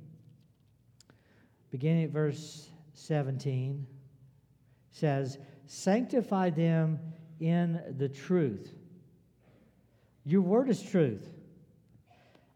beginning 1.70 2.04
at 2.04 2.10
verse 2.10 2.70
17, 2.94 3.86
says, 4.92 5.38
Sanctify 5.66 6.50
them 6.50 6.98
in 7.40 7.80
the 7.98 8.08
truth. 8.08 8.72
Your 10.24 10.42
word 10.42 10.68
is 10.70 10.82
truth. 10.82 11.28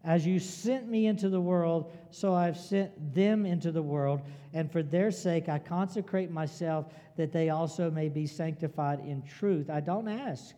As 0.03 0.27
you 0.27 0.39
sent 0.39 0.89
me 0.89 1.07
into 1.07 1.29
the 1.29 1.41
world, 1.41 1.93
so 2.11 2.35
I've 2.35 2.57
sent 2.57 3.15
them 3.15 3.45
into 3.45 3.71
the 3.71 3.83
world, 3.83 4.23
and 4.55 4.73
for 4.73 4.83
their 4.83 5.11
sake 5.11 5.49
I 5.49 5.59
consecrate 5.59 6.31
myself 6.31 6.87
that 7.17 7.33
they 7.33 7.51
also 7.51 7.91
may 7.91 8.09
be 8.09 8.27
sanctified 8.27 9.01
in 9.01 9.23
truth. 9.23 9.69
I 9.69 9.81
don't 9.81 10.09
ask 10.09 10.55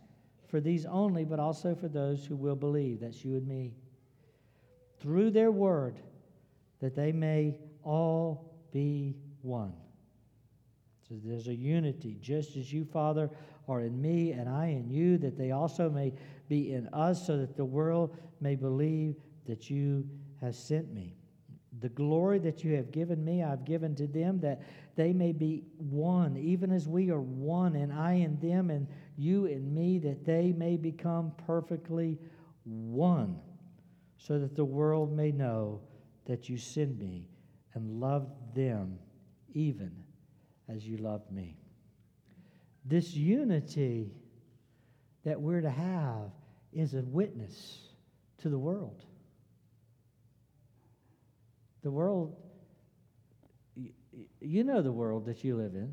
for 0.47 0.61
these 0.61 0.87
only, 0.87 1.25
but 1.25 1.41
also 1.41 1.75
for 1.75 1.89
those 1.89 2.25
who 2.25 2.37
will 2.37 2.55
believe. 2.55 3.01
That's 3.01 3.25
you 3.25 3.37
and 3.37 3.49
me. 3.49 3.73
Through 5.01 5.33
their 5.33 5.51
word, 5.51 5.97
that 6.81 6.95
they 6.95 7.11
may 7.11 7.57
all 7.83 8.55
be 8.73 9.17
one. 9.41 9.73
So 11.09 11.17
there's 11.25 11.49
a 11.49 11.55
unity, 11.55 12.17
just 12.21 12.57
as 12.57 12.73
you, 12.73 12.85
Father, 12.85 13.29
are 13.69 13.81
in 13.81 14.01
me 14.01 14.33
and 14.33 14.49
I 14.49 14.67
in 14.67 14.91
you, 14.91 15.19
that 15.19 15.39
they 15.39 15.53
also 15.53 15.89
may 15.89 16.13
be 16.49 16.73
in 16.73 16.89
us, 16.89 17.27
so 17.27 17.37
that 17.39 17.57
the 17.57 17.65
world 17.65 18.17
may 18.41 18.57
believe 18.57 19.17
that 19.47 19.71
you 19.71 20.09
have 20.41 20.55
sent 20.55 20.93
me. 20.93 21.17
The 21.81 21.89
glory 21.89 22.39
that 22.41 22.63
you 22.63 22.75
have 22.75 22.93
given 22.93 23.25
me, 23.25 23.43
I've 23.43 23.65
given 23.65 23.95
to 23.97 24.07
them, 24.07 24.41
that 24.41 24.63
they 24.95 25.13
may 25.13 25.33
be 25.33 25.65
one, 25.79 26.37
even 26.37 26.71
as 26.71 26.87
we 26.87 27.11
are 27.11 27.21
one, 27.21 27.77
and 27.77 27.93
I 27.93 28.15
in 28.15 28.39
them, 28.41 28.71
and 28.71 28.87
you 29.17 29.47
in 29.47 29.73
me, 29.73 29.99
that 30.01 30.25
they 30.25 30.53
may 30.53 30.77
become 30.77 31.33
perfectly 31.47 32.19
one, 32.65 33.39
so 34.17 34.39
that 34.39 34.55
the 34.55 34.65
world 34.65 35.17
may 35.17 35.33
know 35.33 35.81
that 36.27 36.49
you 36.49 36.57
sent 36.57 36.99
me 36.99 37.29
and 37.75 38.01
loved 38.01 38.55
them 38.55 38.99
even 39.55 39.93
as 40.69 40.87
you 40.87 40.99
loved 40.99 41.31
me. 41.33 41.57
This 42.85 43.15
unity 43.15 44.13
that 45.25 45.41
we're 45.41 45.61
to 45.61 45.71
have 45.71 46.31
is 46.73 46.95
a 46.95 47.03
witness 47.03 47.79
to 48.39 48.49
the 48.49 48.59
world. 48.59 49.05
The 51.83 51.91
world, 51.91 52.37
you 54.41 54.65
know 54.65 54.83
the 54.83 54.93
world 54.93 55.27
that 55.27 55.45
you 55.45 55.57
live 55.57 55.75
in. 55.75 55.93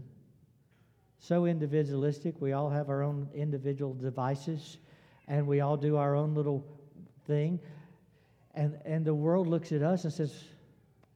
So 1.19 1.45
individualistic. 1.45 2.35
We 2.39 2.53
all 2.53 2.69
have 2.69 2.89
our 2.89 3.03
own 3.03 3.27
individual 3.33 3.93
devices 3.93 4.77
and 5.27 5.45
we 5.45 5.61
all 5.61 5.77
do 5.77 5.95
our 5.97 6.15
own 6.15 6.33
little 6.33 6.65
thing. 7.27 7.59
And, 8.55 8.79
and 8.83 9.05
the 9.05 9.13
world 9.13 9.47
looks 9.47 9.71
at 9.71 9.83
us 9.83 10.03
and 10.03 10.11
says, 10.11 10.33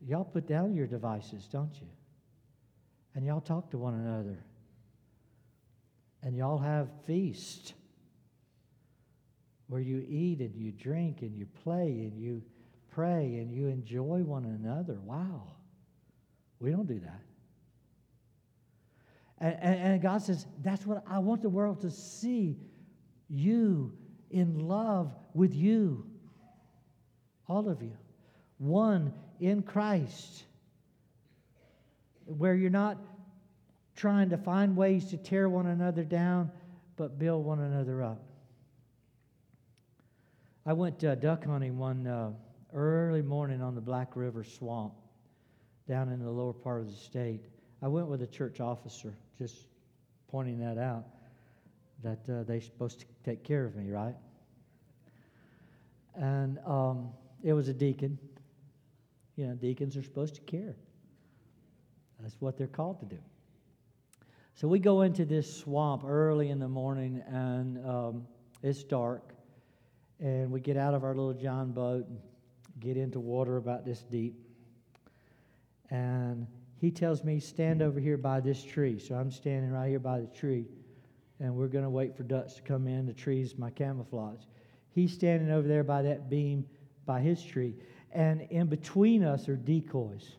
Y'all 0.06 0.26
put 0.26 0.46
down 0.48 0.74
your 0.74 0.86
devices, 0.86 1.48
don't 1.50 1.74
you? 1.80 1.88
And 3.16 3.26
y'all 3.26 3.40
talk 3.40 3.72
to 3.72 3.78
one 3.78 3.94
another. 3.94 4.44
And 6.24 6.38
y'all 6.38 6.58
have 6.58 6.88
feast 7.06 7.74
where 9.68 9.82
you 9.82 10.06
eat 10.08 10.40
and 10.40 10.56
you 10.56 10.72
drink 10.72 11.22
and 11.22 11.36
you 11.36 11.46
play 11.64 11.88
and 11.88 12.18
you 12.18 12.42
pray 12.92 13.38
and 13.38 13.52
you 13.52 13.68
enjoy 13.68 14.20
one 14.24 14.46
another. 14.46 15.00
Wow. 15.04 15.44
We 16.60 16.72
don't 16.72 16.88
do 16.88 17.00
that. 17.00 17.22
And, 19.40 19.58
and, 19.62 19.82
and, 19.82 20.02
God 20.02 20.22
says, 20.22 20.46
That's 20.62 20.86
what 20.86 21.04
I 21.06 21.20
want 21.20 21.42
the 21.42 21.50
world 21.50 21.82
to 21.82 21.92
see 21.92 22.58
you 23.28 23.92
in 24.30 24.60
love 24.60 25.14
with 25.34 25.54
you. 25.54 26.06
All 27.50 27.68
of 27.68 27.82
you. 27.82 27.98
One 28.60 29.14
in 29.42 29.62
Christ. 29.62 30.44
Where 32.26 32.56
you're 32.56 32.70
not 32.70 32.98
trying 34.04 34.30
to 34.30 34.38
find 34.38 34.76
ways 34.76 35.06
to 35.06 35.16
tear 35.16 35.48
one 35.48 35.68
another 35.68 36.04
down, 36.04 36.52
but 36.98 37.18
build 37.18 37.46
one 37.46 37.62
another 37.62 38.04
up. 38.04 38.22
I 40.66 40.74
went 40.74 41.02
uh, 41.06 41.16
duck 41.16 41.46
hunting 41.46 41.78
one 41.78 42.06
uh, 42.06 42.32
early 42.74 43.22
morning 43.22 43.62
on 43.62 43.76
the 43.76 43.80
Black 43.80 44.18
River 44.18 44.44
Swamp 44.44 44.92
down 45.88 46.10
in 46.10 46.22
the 46.22 46.30
lower 46.30 46.52
part 46.52 46.82
of 46.82 46.88
the 46.88 46.98
state. 46.98 47.46
I 47.82 47.88
went 47.88 48.08
with 48.08 48.22
a 48.22 48.28
church 48.28 48.60
officer, 48.60 49.16
just 49.38 49.68
pointing 50.28 50.60
that 50.60 50.78
out, 50.78 51.06
that 52.04 52.30
uh, 52.30 52.44
they're 52.44 52.60
supposed 52.60 53.00
to 53.00 53.06
take 53.24 53.42
care 53.46 53.64
of 53.64 53.74
me, 53.78 53.90
right? 53.90 54.16
And 56.16 56.60
um, 56.66 57.08
it 57.42 57.54
was 57.54 57.70
a 57.70 57.74
deacon. 57.74 58.20
You 59.38 59.48
know, 59.48 59.54
deacons 59.54 59.96
are 59.96 60.04
supposed 60.04 60.36
to 60.36 60.42
care. 60.42 60.76
That's 62.20 62.36
what 62.42 62.58
they're 62.58 62.68
called 62.68 63.00
to 63.00 63.06
do. 63.06 63.20
So 64.56 64.68
we 64.68 64.78
go 64.78 65.02
into 65.02 65.26
this 65.26 65.52
swamp 65.52 66.04
early 66.06 66.50
in 66.50 66.60
the 66.60 66.68
morning, 66.68 67.24
and 67.28 67.84
um, 67.88 68.28
it's 68.62 68.84
dark. 68.84 69.34
And 70.20 70.52
we 70.52 70.60
get 70.60 70.78
out 70.78 70.94
of 70.94 71.04
our 71.04 71.16
little 71.16 71.34
John 71.34 71.72
boat 71.72 72.08
and 72.08 72.20
get 72.80 72.96
into 72.96 73.20
water 73.20 73.58
about 73.58 73.84
this 73.84 74.04
deep. 74.04 74.36
And 75.90 76.46
he 76.80 76.92
tells 76.92 77.24
me, 77.24 77.40
Stand 77.40 77.82
over 77.82 78.00
here 78.00 78.16
by 78.16 78.40
this 78.40 78.64
tree. 78.64 79.00
So 79.00 79.16
I'm 79.16 79.32
standing 79.32 79.72
right 79.72 79.90
here 79.90 80.00
by 80.00 80.20
the 80.20 80.28
tree, 80.28 80.68
and 81.40 81.56
we're 81.56 81.68
going 81.68 81.84
to 81.84 81.90
wait 81.90 82.16
for 82.16 82.24
ducks 82.24 82.54
to 82.54 82.62
come 82.62 82.88
in. 82.88 83.08
The 83.08 83.14
tree's 83.14 83.58
my 83.58 83.72
camouflage. 83.72 84.42
He's 84.92 85.12
standing 85.12 85.50
over 85.50 85.68
there 85.68 85.84
by 85.84 86.04
that 86.04 86.30
beam 86.30 86.66
by 87.08 87.22
his 87.22 87.44
tree. 87.44 87.76
And 88.12 88.42
in 88.52 88.68
between 88.68 89.24
us 89.24 89.50
are 89.50 89.56
decoys 89.56 90.36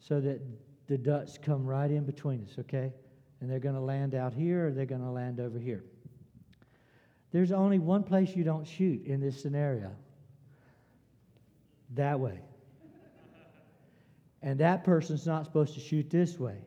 so 0.00 0.18
that 0.22 0.40
the 0.88 0.98
ducks 0.98 1.38
come 1.40 1.66
right 1.66 1.90
in 1.90 2.04
between 2.04 2.44
us, 2.44 2.58
okay? 2.58 2.92
And 3.40 3.50
they're 3.50 3.58
going 3.58 3.74
to 3.74 3.80
land 3.80 4.14
out 4.14 4.32
here 4.32 4.68
or 4.68 4.70
they're 4.70 4.86
going 4.86 5.02
to 5.02 5.10
land 5.10 5.40
over 5.40 5.58
here. 5.58 5.84
There's 7.32 7.52
only 7.52 7.78
one 7.78 8.02
place 8.02 8.34
you 8.34 8.44
don't 8.44 8.66
shoot 8.66 9.04
in 9.04 9.20
this 9.20 9.40
scenario 9.40 9.90
that 11.94 12.18
way. 12.18 12.40
And 14.42 14.60
that 14.60 14.84
person's 14.84 15.26
not 15.26 15.44
supposed 15.44 15.74
to 15.74 15.80
shoot 15.80 16.08
this 16.08 16.38
way. 16.38 16.58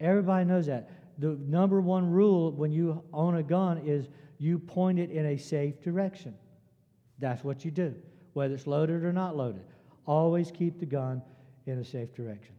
Everybody 0.00 0.44
knows 0.44 0.66
that. 0.66 0.90
The 1.18 1.36
number 1.46 1.80
one 1.80 2.10
rule 2.10 2.52
when 2.52 2.70
you 2.70 3.02
own 3.12 3.36
a 3.36 3.42
gun 3.42 3.78
is 3.84 4.08
you 4.38 4.58
point 4.58 4.98
it 4.98 5.10
in 5.10 5.26
a 5.26 5.36
safe 5.36 5.82
direction. 5.82 6.34
That's 7.18 7.42
what 7.42 7.64
you 7.64 7.70
do, 7.70 7.94
whether 8.32 8.54
it's 8.54 8.66
loaded 8.66 9.04
or 9.04 9.12
not 9.12 9.36
loaded. 9.36 9.64
Always 10.06 10.50
keep 10.50 10.78
the 10.78 10.86
gun 10.86 11.20
in 11.66 11.78
a 11.78 11.84
safe 11.84 12.14
direction. 12.14 12.54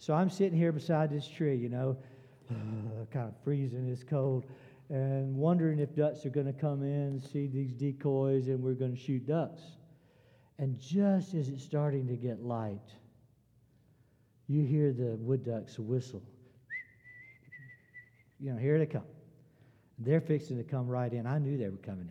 So 0.00 0.14
I'm 0.14 0.30
sitting 0.30 0.58
here 0.58 0.72
beside 0.72 1.10
this 1.10 1.28
tree, 1.28 1.54
you 1.56 1.68
know, 1.68 1.94
uh, 2.50 3.04
kind 3.12 3.28
of 3.28 3.34
freezing, 3.44 3.86
it's 3.86 4.02
cold, 4.02 4.46
and 4.88 5.36
wondering 5.36 5.78
if 5.78 5.94
ducks 5.94 6.24
are 6.24 6.30
going 6.30 6.46
to 6.46 6.54
come 6.54 6.82
in 6.82 7.20
see 7.20 7.46
these 7.46 7.74
decoys 7.74 8.48
and 8.48 8.62
we're 8.62 8.72
going 8.72 8.96
to 8.96 8.98
shoot 8.98 9.26
ducks. 9.26 9.60
And 10.58 10.80
just 10.80 11.34
as 11.34 11.50
it's 11.50 11.62
starting 11.62 12.08
to 12.08 12.16
get 12.16 12.42
light, 12.42 12.80
you 14.48 14.64
hear 14.64 14.94
the 14.94 15.16
wood 15.16 15.44
ducks 15.44 15.78
whistle. 15.78 16.22
You 18.40 18.52
know, 18.54 18.58
here 18.58 18.78
they 18.78 18.86
come. 18.86 19.04
They're 19.98 20.22
fixing 20.22 20.56
to 20.56 20.64
come 20.64 20.88
right 20.88 21.12
in. 21.12 21.26
I 21.26 21.38
knew 21.38 21.58
they 21.58 21.68
were 21.68 21.76
coming 21.76 22.08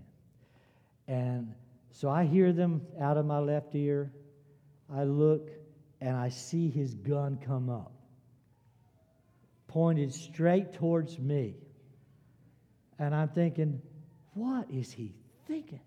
in. 1.07 1.15
And 1.15 1.53
so 1.89 2.07
I 2.07 2.25
hear 2.25 2.53
them 2.53 2.83
out 3.01 3.17
of 3.17 3.25
my 3.25 3.39
left 3.39 3.73
ear. 3.73 4.11
I 4.95 5.05
look 5.05 5.49
and 6.01 6.15
I 6.15 6.29
see 6.29 6.69
his 6.69 6.93
gun 6.93 7.39
come 7.45 7.69
up. 7.69 7.91
pointed 9.67 10.11
straight 10.11 10.73
towards 10.73 11.19
me. 11.19 11.53
And 12.97 13.13
I'm 13.13 13.29
thinking, 13.29 13.81
what 14.33 14.69
is 14.71 14.91
he 14.91 15.13
thinking? 15.47 15.79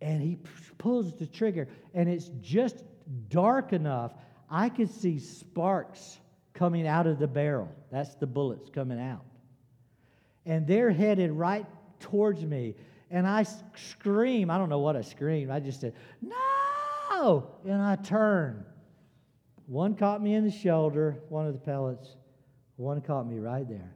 And 0.00 0.20
he 0.20 0.38
pulls 0.76 1.14
the 1.14 1.26
trigger, 1.26 1.68
and 1.94 2.08
it's 2.08 2.30
just 2.40 2.82
dark 3.28 3.72
enough. 3.72 4.12
I 4.50 4.68
could 4.68 4.90
see 4.90 5.18
sparks 5.20 6.18
coming 6.52 6.86
out 6.86 7.06
of 7.06 7.18
the 7.18 7.28
barrel. 7.28 7.70
That's 7.92 8.14
the 8.16 8.26
bullets 8.26 8.68
coming 8.70 9.00
out. 9.00 9.24
And 10.44 10.66
they're 10.66 10.90
headed 10.90 11.30
right 11.30 11.66
towards 12.00 12.44
me. 12.44 12.74
And 13.10 13.26
I 13.26 13.44
scream. 13.76 14.50
I 14.50 14.58
don't 14.58 14.68
know 14.68 14.80
what 14.80 14.96
I 14.96 15.02
screamed. 15.02 15.50
I 15.50 15.60
just 15.60 15.80
said, 15.80 15.94
No! 16.20 16.34
And 17.24 17.80
I 17.80 17.96
turn. 17.96 18.66
One 19.66 19.94
caught 19.94 20.22
me 20.22 20.34
in 20.34 20.44
the 20.44 20.50
shoulder, 20.50 21.22
one 21.30 21.46
of 21.46 21.54
the 21.54 21.58
pellets. 21.58 22.16
One 22.76 23.00
caught 23.00 23.26
me 23.26 23.38
right 23.38 23.66
there. 23.66 23.94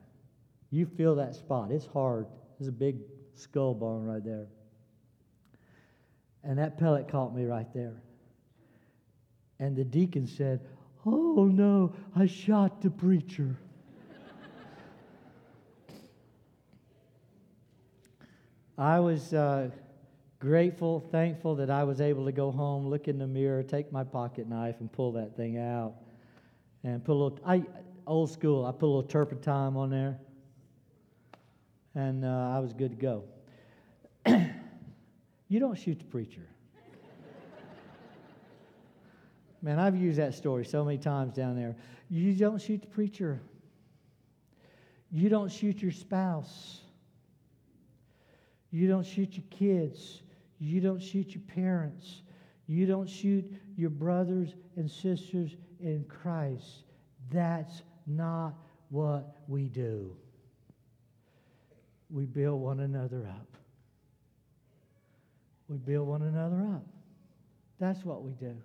You 0.71 0.87
feel 0.87 1.15
that 1.17 1.35
spot. 1.35 1.71
It's 1.71 1.85
hard. 1.85 2.27
There's 2.59 2.69
a 2.69 2.73
big 2.73 3.01
skull 3.35 3.75
bone 3.75 4.05
right 4.05 4.25
there. 4.25 4.47
And 6.43 6.59
that 6.59 6.79
pellet 6.79 7.07
caught 7.09 7.35
me 7.35 7.45
right 7.45 7.71
there. 7.75 8.01
And 9.59 9.77
the 9.77 9.85
deacon 9.85 10.27
said, 10.27 10.61
Oh 11.05 11.45
no, 11.45 11.95
I 12.17 12.25
shot 12.25 12.81
the 12.81 12.89
preacher. 12.89 13.59
I 18.79 19.01
was 19.01 19.35
uh, 19.35 19.69
grateful, 20.39 21.01
thankful 21.11 21.57
that 21.57 21.71
I 21.71 21.85
was 21.85 22.01
able 22.01 22.25
to 22.27 22.33
go 22.33 22.51
home, 22.51 22.87
look 22.89 23.09
in 23.09 23.19
the 23.19 23.27
mirror, 23.27 23.63
take 23.63 23.93
my 23.93 24.05
pocket 24.05 24.49
knife, 24.49 24.77
and 24.81 24.91
pull 24.91 25.13
that 25.13 25.37
thing 25.37 25.59
out. 25.59 25.95
And 26.85 27.05
put 27.05 27.13
a 27.13 27.15
little, 27.15 27.39
I, 27.45 27.65
old 28.07 28.31
school, 28.31 28.65
I 28.65 28.73
put 28.73 28.87
a 28.87 28.87
little 28.87 29.03
turpentine 29.03 29.77
on 29.77 29.91
there. 29.91 30.19
And 31.95 32.25
uh, 32.25 32.53
I 32.55 32.61
was 32.61 32.73
good 32.73 32.91
to 32.91 32.97
go. 32.97 33.25
you 35.49 35.59
don't 35.59 35.77
shoot 35.77 35.99
the 35.99 36.05
preacher. 36.05 36.47
Man, 39.63 39.81
I've 39.81 39.97
used 39.97 40.19
that 40.19 40.35
story 40.35 40.65
so 40.65 40.85
many 40.85 40.99
times 40.99 41.35
down 41.35 41.57
there. 41.57 41.75
You 42.09 42.33
don't 42.35 42.63
shoot 42.63 42.83
the 42.83 42.87
preacher. 42.87 43.41
You 45.11 45.29
don't 45.29 45.51
shoot 45.51 45.83
your 45.83 45.91
spouse. 45.91 46.81
You 48.71 48.87
don't 48.87 49.05
shoot 49.05 49.35
your 49.35 49.45
kids. 49.51 50.23
You 50.59 50.81
don't 50.81 51.03
shoot 51.03 51.35
your 51.35 51.43
parents. 51.55 52.23
You 52.67 52.87
don't 52.87 53.09
shoot 53.09 53.45
your 53.77 53.91
brothers 53.91 54.55
and 54.77 54.91
sisters 54.91 55.57
in 55.81 56.05
Christ. 56.09 56.85
That's 57.31 57.83
not 58.07 58.55
what 58.91 59.37
we 59.47 59.69
do. 59.69 60.15
We 62.11 62.25
build 62.25 62.61
one 62.61 62.81
another 62.81 63.27
up. 63.29 63.57
We 65.69 65.77
build 65.77 66.09
one 66.09 66.23
another 66.23 66.63
up. 66.75 66.87
That's 67.79 68.05
what 68.05 68.23
we 68.23 68.33
do. 68.33 68.57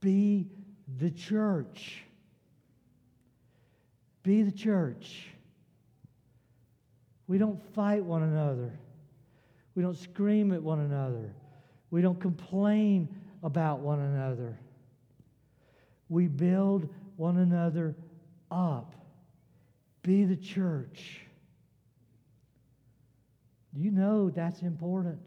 Be 0.00 0.48
the 0.98 1.10
church. 1.10 2.04
Be 4.22 4.42
the 4.42 4.52
church. 4.52 5.28
We 7.28 7.38
don't 7.38 7.60
fight 7.74 8.04
one 8.04 8.24
another. 8.24 8.72
We 9.74 9.82
don't 9.82 9.96
scream 9.96 10.52
at 10.52 10.62
one 10.62 10.80
another. 10.80 11.34
We 11.90 12.02
don't 12.02 12.20
complain 12.20 13.08
about 13.42 13.80
one 13.80 14.00
another. 14.00 14.58
We 16.08 16.26
build 16.26 16.88
one 17.16 17.38
another 17.38 17.96
up. 18.50 18.94
Be 20.02 20.24
the 20.24 20.36
church. 20.36 21.20
You 23.74 23.90
know 23.90 24.30
that's 24.30 24.62
important. 24.62 25.20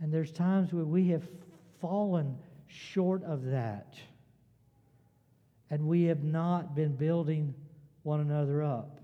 And 0.00 0.12
there's 0.12 0.30
times 0.30 0.72
where 0.72 0.84
we 0.84 1.08
have 1.08 1.24
fallen 1.80 2.36
short 2.66 3.22
of 3.24 3.44
that. 3.46 3.94
And 5.70 5.86
we 5.86 6.04
have 6.04 6.22
not 6.22 6.74
been 6.74 6.94
building 6.94 7.54
one 8.02 8.20
another 8.20 8.62
up. 8.62 8.95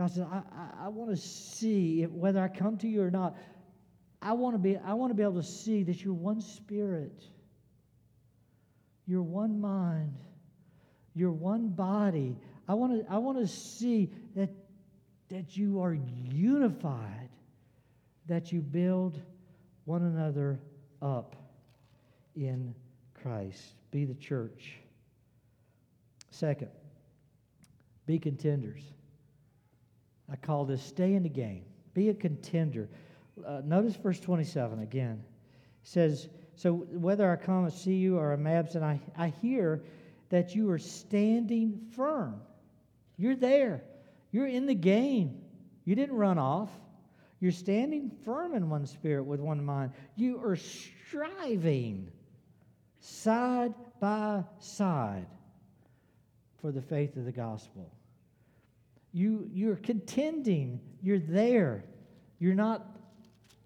God 0.00 0.12
says, 0.12 0.24
I, 0.32 0.40
I, 0.56 0.86
I 0.86 0.88
want 0.88 1.10
to 1.10 1.16
see 1.18 2.04
if, 2.04 2.10
whether 2.10 2.40
I 2.40 2.48
come 2.48 2.78
to 2.78 2.88
you 2.88 3.02
or 3.02 3.10
not. 3.10 3.36
I 4.22 4.32
want 4.32 4.54
to 4.54 4.58
be 4.58 4.78
I 4.78 4.94
want 4.94 5.10
to 5.10 5.14
be 5.14 5.22
able 5.22 5.34
to 5.34 5.42
see 5.42 5.82
that 5.82 6.02
you're 6.02 6.14
one 6.14 6.40
spirit. 6.40 7.22
You're 9.06 9.20
one 9.20 9.60
mind. 9.60 10.16
You're 11.14 11.32
one 11.32 11.68
body. 11.68 12.38
I 12.66 12.72
want 12.72 13.06
to 13.06 13.12
I 13.12 13.18
want 13.18 13.40
to 13.40 13.46
see 13.46 14.10
that 14.36 14.48
that 15.28 15.58
you 15.58 15.82
are 15.82 15.92
unified, 15.92 17.28
that 18.26 18.52
you 18.52 18.62
build 18.62 19.20
one 19.84 20.00
another 20.00 20.60
up 21.02 21.36
in 22.34 22.74
Christ. 23.12 23.74
Be 23.90 24.06
the 24.06 24.14
church. 24.14 24.76
Second, 26.30 26.70
be 28.06 28.18
contenders. 28.18 28.80
I 30.30 30.36
call 30.36 30.64
this 30.64 30.82
stay 30.82 31.14
in 31.14 31.22
the 31.22 31.28
game. 31.28 31.64
Be 31.94 32.08
a 32.08 32.14
contender. 32.14 32.88
Uh, 33.44 33.62
notice 33.64 33.96
verse 33.96 34.20
27 34.20 34.80
again. 34.80 35.22
It 35.82 35.88
says, 35.88 36.28
So 36.54 36.74
whether 36.74 37.30
I 37.30 37.36
come 37.36 37.64
and 37.64 37.72
see 37.72 37.94
you 37.94 38.18
or 38.18 38.32
I'm 38.32 38.46
absent, 38.46 38.84
I, 38.84 39.00
I 39.16 39.28
hear 39.42 39.82
that 40.28 40.54
you 40.54 40.70
are 40.70 40.78
standing 40.78 41.80
firm. 41.96 42.40
You're 43.16 43.36
there. 43.36 43.82
You're 44.30 44.46
in 44.46 44.66
the 44.66 44.74
game. 44.74 45.42
You 45.84 45.94
didn't 45.94 46.16
run 46.16 46.38
off. 46.38 46.70
You're 47.40 47.52
standing 47.52 48.10
firm 48.24 48.54
in 48.54 48.68
one 48.68 48.86
spirit 48.86 49.24
with 49.24 49.40
one 49.40 49.64
mind. 49.64 49.92
You 50.14 50.40
are 50.44 50.56
striving 50.56 52.10
side 53.00 53.74
by 53.98 54.44
side 54.58 55.26
for 56.60 56.70
the 56.70 56.82
faith 56.82 57.16
of 57.16 57.24
the 57.24 57.32
gospel. 57.32 57.90
You, 59.12 59.48
you're 59.52 59.76
contending, 59.76 60.80
you're 61.02 61.18
there. 61.18 61.84
You're 62.38 62.54
not 62.54 62.86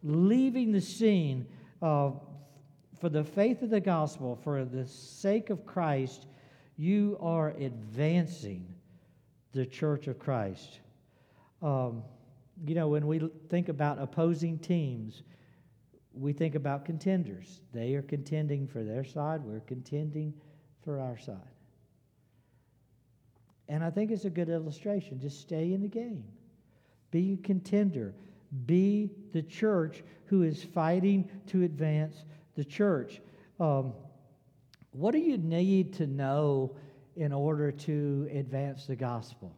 leaving 0.02 0.72
the 0.72 0.80
scene 0.80 1.46
uh, 1.82 2.10
for 3.00 3.08
the 3.08 3.24
faith 3.24 3.62
of 3.62 3.70
the 3.70 3.80
gospel, 3.80 4.38
for 4.42 4.64
the 4.64 4.86
sake 4.86 5.50
of 5.50 5.66
Christ. 5.66 6.26
You 6.76 7.18
are 7.20 7.50
advancing 7.50 8.66
the 9.52 9.66
church 9.66 10.08
of 10.08 10.18
Christ. 10.18 10.80
Um, 11.62 12.02
you 12.66 12.74
know, 12.74 12.88
when 12.88 13.06
we 13.06 13.20
think 13.48 13.68
about 13.68 13.98
opposing 14.00 14.58
teams, 14.58 15.22
we 16.12 16.32
think 16.32 16.54
about 16.54 16.84
contenders. 16.84 17.60
They 17.72 17.94
are 17.94 18.02
contending 18.02 18.66
for 18.66 18.82
their 18.82 19.04
side, 19.04 19.42
we're 19.42 19.60
contending 19.60 20.34
for 20.84 21.00
our 21.00 21.18
side. 21.18 21.53
And 23.68 23.82
I 23.82 23.90
think 23.90 24.10
it's 24.10 24.24
a 24.24 24.30
good 24.30 24.48
illustration. 24.48 25.20
Just 25.20 25.40
stay 25.40 25.72
in 25.72 25.82
the 25.82 25.88
game, 25.88 26.24
be 27.10 27.34
a 27.34 27.46
contender, 27.46 28.14
be 28.66 29.10
the 29.32 29.42
church 29.42 30.02
who 30.26 30.42
is 30.42 30.62
fighting 30.62 31.30
to 31.46 31.62
advance 31.62 32.24
the 32.56 32.64
church. 32.64 33.20
Um, 33.58 33.92
what 34.92 35.12
do 35.12 35.18
you 35.18 35.38
need 35.38 35.94
to 35.94 36.06
know 36.06 36.76
in 37.16 37.32
order 37.32 37.72
to 37.72 38.28
advance 38.32 38.86
the 38.86 38.96
gospel? 38.96 39.56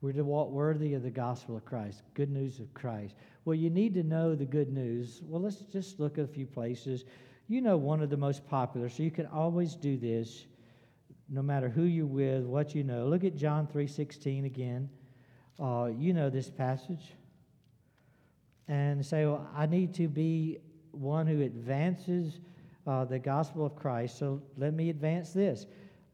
We're 0.00 0.12
to 0.12 0.24
walk 0.24 0.50
worthy 0.50 0.94
of 0.94 1.02
the 1.02 1.10
gospel 1.10 1.56
of 1.56 1.64
Christ, 1.64 2.02
good 2.14 2.30
news 2.30 2.58
of 2.58 2.72
Christ. 2.72 3.14
Well, 3.44 3.54
you 3.54 3.68
need 3.68 3.94
to 3.94 4.02
know 4.02 4.34
the 4.34 4.46
good 4.46 4.72
news. 4.72 5.20
Well, 5.24 5.42
let's 5.42 5.56
just 5.72 6.00
look 6.00 6.18
at 6.18 6.24
a 6.24 6.28
few 6.28 6.46
places. 6.46 7.04
You 7.48 7.60
know, 7.60 7.76
one 7.76 8.02
of 8.02 8.08
the 8.08 8.16
most 8.16 8.46
popular, 8.48 8.88
so 8.88 9.02
you 9.02 9.10
can 9.10 9.26
always 9.26 9.74
do 9.74 9.98
this 9.98 10.46
no 11.30 11.42
matter 11.42 11.68
who 11.68 11.84
you're 11.84 12.06
with, 12.06 12.44
what 12.44 12.74
you 12.74 12.82
know. 12.82 13.06
Look 13.06 13.24
at 13.24 13.36
John 13.36 13.68
3.16 13.68 14.44
again. 14.44 14.90
Uh, 15.58 15.90
you 15.96 16.12
know 16.12 16.28
this 16.28 16.50
passage. 16.50 17.12
And 18.66 19.04
say, 19.04 19.26
well, 19.26 19.48
I 19.56 19.66
need 19.66 19.94
to 19.94 20.08
be 20.08 20.58
one 20.90 21.26
who 21.26 21.42
advances 21.42 22.40
uh, 22.86 23.04
the 23.04 23.18
gospel 23.18 23.64
of 23.64 23.76
Christ. 23.76 24.18
So 24.18 24.42
let 24.56 24.74
me 24.74 24.90
advance 24.90 25.32
this. 25.32 25.66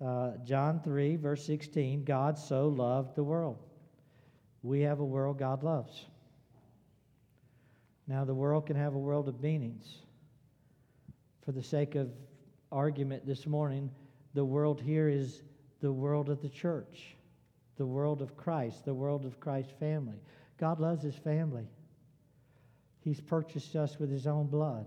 Uh, 0.05 0.33
John 0.45 0.81
3, 0.85 1.17
verse 1.17 1.45
16 1.47 2.05
God 2.05 2.39
so 2.39 2.69
loved 2.69 3.17
the 3.17 3.25
world. 3.25 3.59
We 4.63 4.81
have 4.83 5.01
a 5.01 5.05
world 5.05 5.39
God 5.39 5.63
loves. 5.63 6.05
Now, 8.09 8.25
the 8.25 8.35
world 8.35 8.67
can 8.67 8.77
have 8.77 8.95
a 8.95 8.99
world 8.99 9.29
of 9.29 9.41
meanings. 9.41 9.99
For 11.45 11.53
the 11.53 11.63
sake 11.63 11.95
of 11.95 12.11
argument 12.71 13.27
this 13.27 13.47
morning, 13.47 13.91
the 14.37 14.45
world 14.45 14.83
here 14.83 15.09
is 15.09 15.41
the 15.81 15.91
world 15.91 16.29
of 16.29 16.43
the 16.43 16.49
church, 16.51 17.17
the 17.79 17.87
world 17.87 18.21
of 18.21 18.37
Christ, 18.37 18.85
the 18.85 18.93
world 18.93 19.25
of 19.25 19.41
Christ's 19.41 19.73
family. 19.81 20.21
God 20.59 20.79
loves 20.79 21.03
his 21.03 21.15
family. 21.17 21.67
He's 23.01 23.19
purchased 23.19 23.75
us 23.77 23.99
with 23.99 24.11
his 24.11 24.27
own 24.27 24.49
blood. 24.49 24.85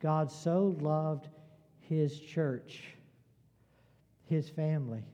God 0.00 0.32
so 0.32 0.74
loved 0.80 1.28
his 1.80 2.18
church 2.18 2.94
his 4.24 4.48
family. 4.48 5.04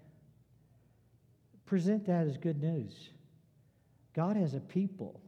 Present 1.66 2.06
that 2.06 2.28
as 2.28 2.36
good 2.36 2.62
news. 2.62 3.10
God 4.14 4.36
has 4.36 4.54
a 4.54 4.60
people 4.60 5.20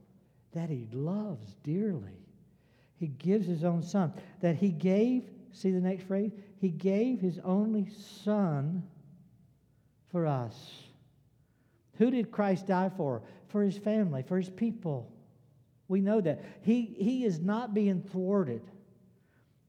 that 0.53 0.71
he 0.71 0.87
loves 0.93 1.57
dearly. 1.65 2.25
He 2.95 3.09
gives 3.09 3.49
his 3.49 3.65
own 3.65 3.83
son. 3.83 4.13
That 4.41 4.55
he 4.55 4.71
gave, 4.71 5.25
see 5.51 5.73
the 5.73 5.81
next 5.81 6.05
phrase? 6.05 6.31
He 6.61 6.69
gave 6.69 7.21
his 7.21 7.39
only 7.43 7.89
son 8.25 8.83
for 10.13 10.27
us. 10.27 10.83
Who 11.97 12.11
did 12.11 12.31
Christ 12.31 12.67
die 12.67 12.91
for? 12.97 13.23
For 13.49 13.63
his 13.63 13.79
family, 13.79 14.23
for 14.23 14.37
his 14.37 14.51
people. 14.51 15.11
We 15.89 16.01
know 16.01 16.21
that. 16.21 16.45
He, 16.63 16.95
he 16.99 17.25
is 17.25 17.41
not 17.41 17.73
being 17.73 18.03
thwarted. 18.03 18.63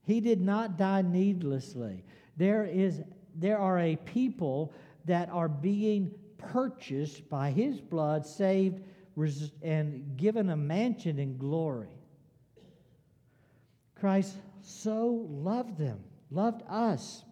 He 0.05 0.19
did 0.19 0.41
not 0.41 0.77
die 0.77 1.01
needlessly. 1.01 2.03
There, 2.35 2.65
is, 2.65 3.01
there 3.35 3.57
are 3.57 3.79
a 3.79 3.95
people 3.95 4.73
that 5.05 5.29
are 5.29 5.49
being 5.49 6.11
purchased 6.37 7.29
by 7.29 7.51
his 7.51 7.79
blood, 7.79 8.25
saved, 8.25 8.81
and 9.61 10.17
given 10.17 10.49
a 10.49 10.57
mansion 10.57 11.19
in 11.19 11.37
glory. 11.37 11.87
Christ 13.95 14.35
so 14.61 15.27
loved 15.29 15.77
them, 15.77 16.03
loved 16.31 16.63
us, 16.67 17.23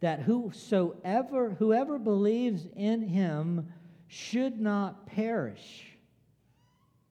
that 0.00 0.20
whosoever 0.20 1.50
whoever 1.58 1.98
believes 1.98 2.66
in 2.76 3.02
him 3.02 3.68
should 4.06 4.60
not 4.60 5.06
perish, 5.06 5.86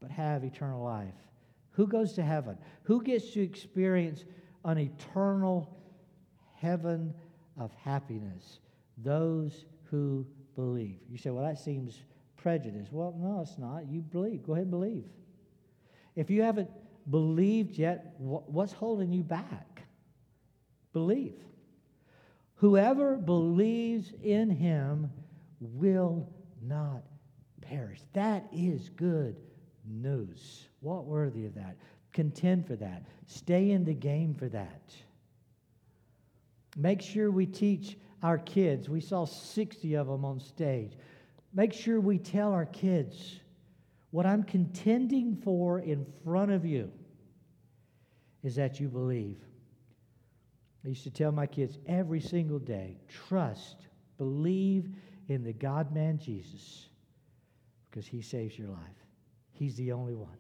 but 0.02 0.12
have 0.12 0.44
eternal 0.44 0.84
life. 0.84 1.14
Who 1.72 1.88
goes 1.88 2.14
to 2.14 2.24
heaven? 2.24 2.58
Who 2.84 3.04
gets 3.04 3.32
to 3.32 3.42
experience 3.42 4.26
an 4.66 4.78
eternal 4.78 5.78
heaven 6.56 7.14
of 7.60 7.72
happiness? 7.84 8.60
Those 8.98 9.66
who 9.92 10.26
believe. 10.56 10.98
You 11.10 11.18
say, 11.18 11.30
well, 11.30 11.46
that 11.46 11.60
seems 11.60 12.02
prejudice. 12.36 12.88
Well, 12.92 13.14
no, 13.18 13.42
it's 13.42 13.58
not. 13.60 13.88
You 13.88 14.02
believe. 14.02 14.44
Go 14.44 14.54
ahead 14.54 14.64
and 14.64 14.72
believe. 14.72 15.06
If 16.16 16.32
you 16.32 16.42
haven't 16.42 16.72
believed 17.12 17.78
yet, 17.78 18.16
what's 18.18 18.74
holding 18.74 19.14
you 19.14 19.24
back? 19.24 19.77
Believe. 20.98 21.36
Whoever 22.56 23.18
believes 23.18 24.14
in 24.24 24.50
him 24.50 25.12
will 25.60 26.28
not 26.60 27.04
perish. 27.62 28.00
That 28.14 28.48
is 28.52 28.90
good 28.90 29.36
news. 29.86 30.70
What 30.80 31.06
worthy 31.06 31.46
of 31.46 31.54
that? 31.54 31.78
Contend 32.14 32.66
for 32.66 32.76
that. 32.78 33.04
Stay 33.28 33.70
in 33.70 33.86
the 33.86 33.94
game 33.94 34.34
for 34.34 34.50
that. 34.50 34.92
Make 36.76 37.04
sure 37.04 37.30
we 37.30 37.46
teach 37.46 37.96
our 38.24 38.40
kids. 38.40 38.90
We 38.90 39.02
saw 39.02 39.26
60 39.26 39.94
of 39.94 40.08
them 40.08 40.26
on 40.26 40.40
stage. 40.40 40.94
Make 41.54 41.74
sure 41.74 42.02
we 42.02 42.18
tell 42.18 42.52
our 42.52 42.66
kids 42.66 43.40
what 44.10 44.26
I'm 44.26 44.42
contending 44.42 45.36
for 45.44 45.78
in 45.80 46.08
front 46.24 46.50
of 46.50 46.66
you 46.66 46.92
is 48.44 48.56
that 48.56 48.80
you 48.80 48.88
believe. 48.88 49.47
I 50.88 50.92
used 50.92 51.04
to 51.04 51.12
tell 51.12 51.34
my 51.34 51.46
kids 51.46 51.78
every 51.86 52.22
single 52.22 52.60
day 52.60 52.96
trust, 53.28 53.76
believe 54.18 54.88
in 55.28 55.44
the 55.44 55.52
God 55.52 55.94
man 55.94 56.18
Jesus 56.18 56.88
because 57.92 58.08
he 58.08 58.22
saves 58.22 58.58
your 58.58 58.70
life. 58.70 58.80
He's 59.52 59.76
the 59.76 59.92
only 59.92 60.16
one. 60.16 60.38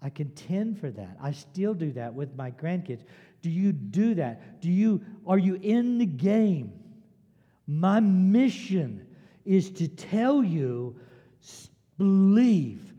I 0.00 0.10
contend 0.10 0.78
for 0.78 0.92
that. 0.92 1.16
I 1.20 1.32
still 1.32 1.74
do 1.74 1.90
that 1.94 2.14
with 2.14 2.36
my 2.36 2.52
grandkids. 2.52 3.02
Do 3.42 3.50
you 3.50 3.72
do 3.72 4.14
that? 4.14 4.60
Do 4.60 4.70
you 4.70 5.04
are 5.26 5.38
you 5.38 5.58
in 5.60 5.98
the 5.98 6.06
game? 6.06 6.72
My 7.66 7.98
mission 7.98 9.04
is 9.44 9.70
to 9.70 9.88
tell 9.88 10.44
you 10.44 10.94
believe, 11.96 12.92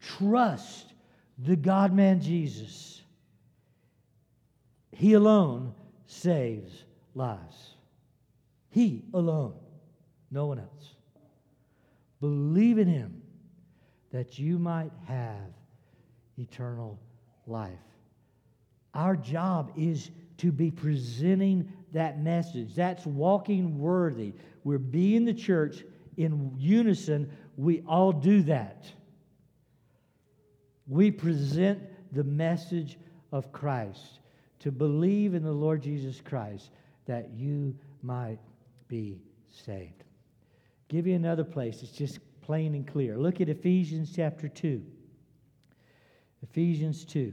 trust 0.00 0.94
the 1.36 1.56
God 1.56 1.92
man 1.92 2.22
Jesus. 2.22 2.95
He 4.96 5.12
alone 5.12 5.74
saves 6.06 6.84
lives. 7.14 7.74
He 8.70 9.04
alone, 9.12 9.52
no 10.30 10.46
one 10.46 10.58
else. 10.58 10.94
Believe 12.22 12.78
in 12.78 12.88
him 12.88 13.20
that 14.10 14.38
you 14.38 14.58
might 14.58 14.92
have 15.06 15.52
eternal 16.38 16.98
life. 17.46 17.72
Our 18.94 19.16
job 19.16 19.70
is 19.76 20.10
to 20.38 20.50
be 20.50 20.70
presenting 20.70 21.70
that 21.92 22.22
message. 22.22 22.74
That's 22.74 23.04
walking 23.04 23.78
worthy. 23.78 24.32
We're 24.64 24.78
being 24.78 25.26
the 25.26 25.34
church 25.34 25.84
in 26.16 26.54
unison. 26.56 27.30
We 27.58 27.82
all 27.86 28.12
do 28.12 28.40
that. 28.44 28.86
We 30.88 31.10
present 31.10 31.82
the 32.12 32.24
message 32.24 32.96
of 33.30 33.52
Christ 33.52 34.20
to 34.60 34.70
believe 34.70 35.34
in 35.34 35.42
the 35.42 35.52
Lord 35.52 35.82
Jesus 35.82 36.20
Christ 36.20 36.70
that 37.06 37.30
you 37.34 37.76
might 38.02 38.38
be 38.88 39.20
saved. 39.50 40.04
Give 40.88 41.06
you 41.06 41.14
another 41.14 41.44
place. 41.44 41.82
It's 41.82 41.92
just 41.92 42.18
plain 42.40 42.74
and 42.74 42.86
clear. 42.86 43.16
Look 43.16 43.40
at 43.40 43.48
Ephesians 43.48 44.12
chapter 44.14 44.48
2. 44.48 44.82
Ephesians 46.42 47.04
2. 47.04 47.32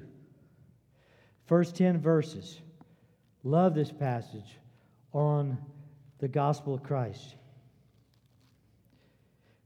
First 1.46 1.76
10 1.76 2.00
verses. 2.00 2.62
Love 3.44 3.76
this 3.76 3.92
passage 3.92 4.58
on 5.12 5.58
the 6.20 6.28
gospel 6.28 6.74
of 6.74 6.82
Christ. 6.84 7.36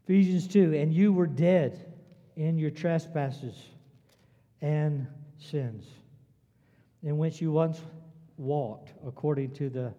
Ephesians 0.03 0.47
2 0.47 0.73
And 0.73 0.93
you 0.93 1.13
were 1.13 1.27
dead 1.27 1.93
in 2.35 2.57
your 2.57 2.71
trespasses 2.71 3.55
and 4.61 5.07
sins, 5.37 5.85
in 7.03 7.17
which 7.17 7.41
you 7.41 7.51
once 7.51 7.81
walked 8.37 8.93
according 9.05 9.51
to 9.51 9.69
the 9.69 9.93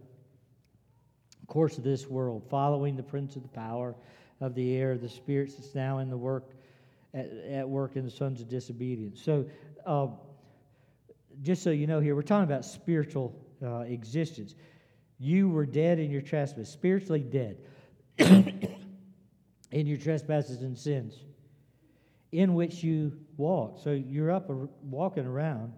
course 1.47 1.79
of 1.79 1.85
this 1.85 2.07
world, 2.07 2.45
following 2.51 2.97
the 2.97 3.03
prince 3.03 3.37
of 3.37 3.43
the 3.43 3.49
power 3.49 3.95
of 4.41 4.55
the 4.55 4.77
air, 4.77 4.97
the 4.99 5.09
spirits 5.09 5.55
that's 5.55 5.75
now 5.75 5.99
in 5.99 6.11
the 6.11 6.17
work 6.17 6.53
at, 7.15 7.31
at 7.51 7.69
work 7.69 7.97
in 7.97 8.05
the 8.05 8.11
sons 8.11 8.41
of 8.41 8.49
disobedience. 8.49 9.21
So, 9.23 9.47
uh, 9.87 10.09
just 11.43 11.63
so 11.63 11.71
you 11.71 11.87
know, 11.87 12.01
here 12.01 12.15
we're 12.15 12.23
talking 12.23 12.45
about 12.45 12.65
spiritual 12.65 13.35
uh, 13.65 13.81
existence. 13.81 14.55
You 15.19 15.49
were 15.49 15.67
dead 15.67 15.99
in 15.99 16.11
your 16.11 16.21
trespasses, 16.21 16.73
spiritually 16.73 17.21
dead 17.21 17.59
in 18.19 19.87
your 19.87 19.97
trespasses 19.97 20.63
and 20.63 20.77
sins, 20.77 21.25
in 22.33 22.55
which 22.55 22.83
you 22.83 23.13
walked. 23.37 23.83
So 23.83 23.93
you're 23.93 24.31
up 24.31 24.51
walking 24.83 25.27
around, 25.27 25.73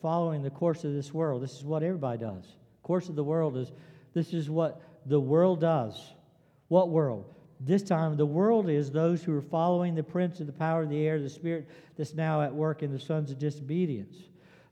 following 0.00 0.42
the 0.42 0.50
course 0.50 0.84
of 0.84 0.92
this 0.92 1.12
world. 1.12 1.42
This 1.42 1.56
is 1.56 1.64
what 1.64 1.82
everybody 1.82 2.18
does. 2.18 2.44
Course 2.82 3.08
of 3.08 3.16
the 3.16 3.24
world 3.24 3.56
is 3.56 3.72
this 4.12 4.32
is 4.32 4.50
what 4.50 4.82
the 5.06 5.20
world 5.20 5.60
does. 5.60 6.12
What 6.68 6.90
world? 6.90 7.34
This 7.60 7.82
time, 7.82 8.16
the 8.16 8.26
world 8.26 8.68
is 8.68 8.90
those 8.90 9.22
who 9.22 9.36
are 9.36 9.42
following 9.42 9.94
the 9.94 10.02
prince 10.02 10.40
of 10.40 10.46
the 10.46 10.52
power 10.52 10.82
of 10.82 10.90
the 10.90 11.06
air, 11.06 11.20
the 11.20 11.30
spirit 11.30 11.68
that's 11.96 12.14
now 12.14 12.42
at 12.42 12.54
work 12.54 12.82
in 12.82 12.92
the 12.92 12.98
sons 12.98 13.30
of 13.30 13.38
disobedience. 13.38 14.16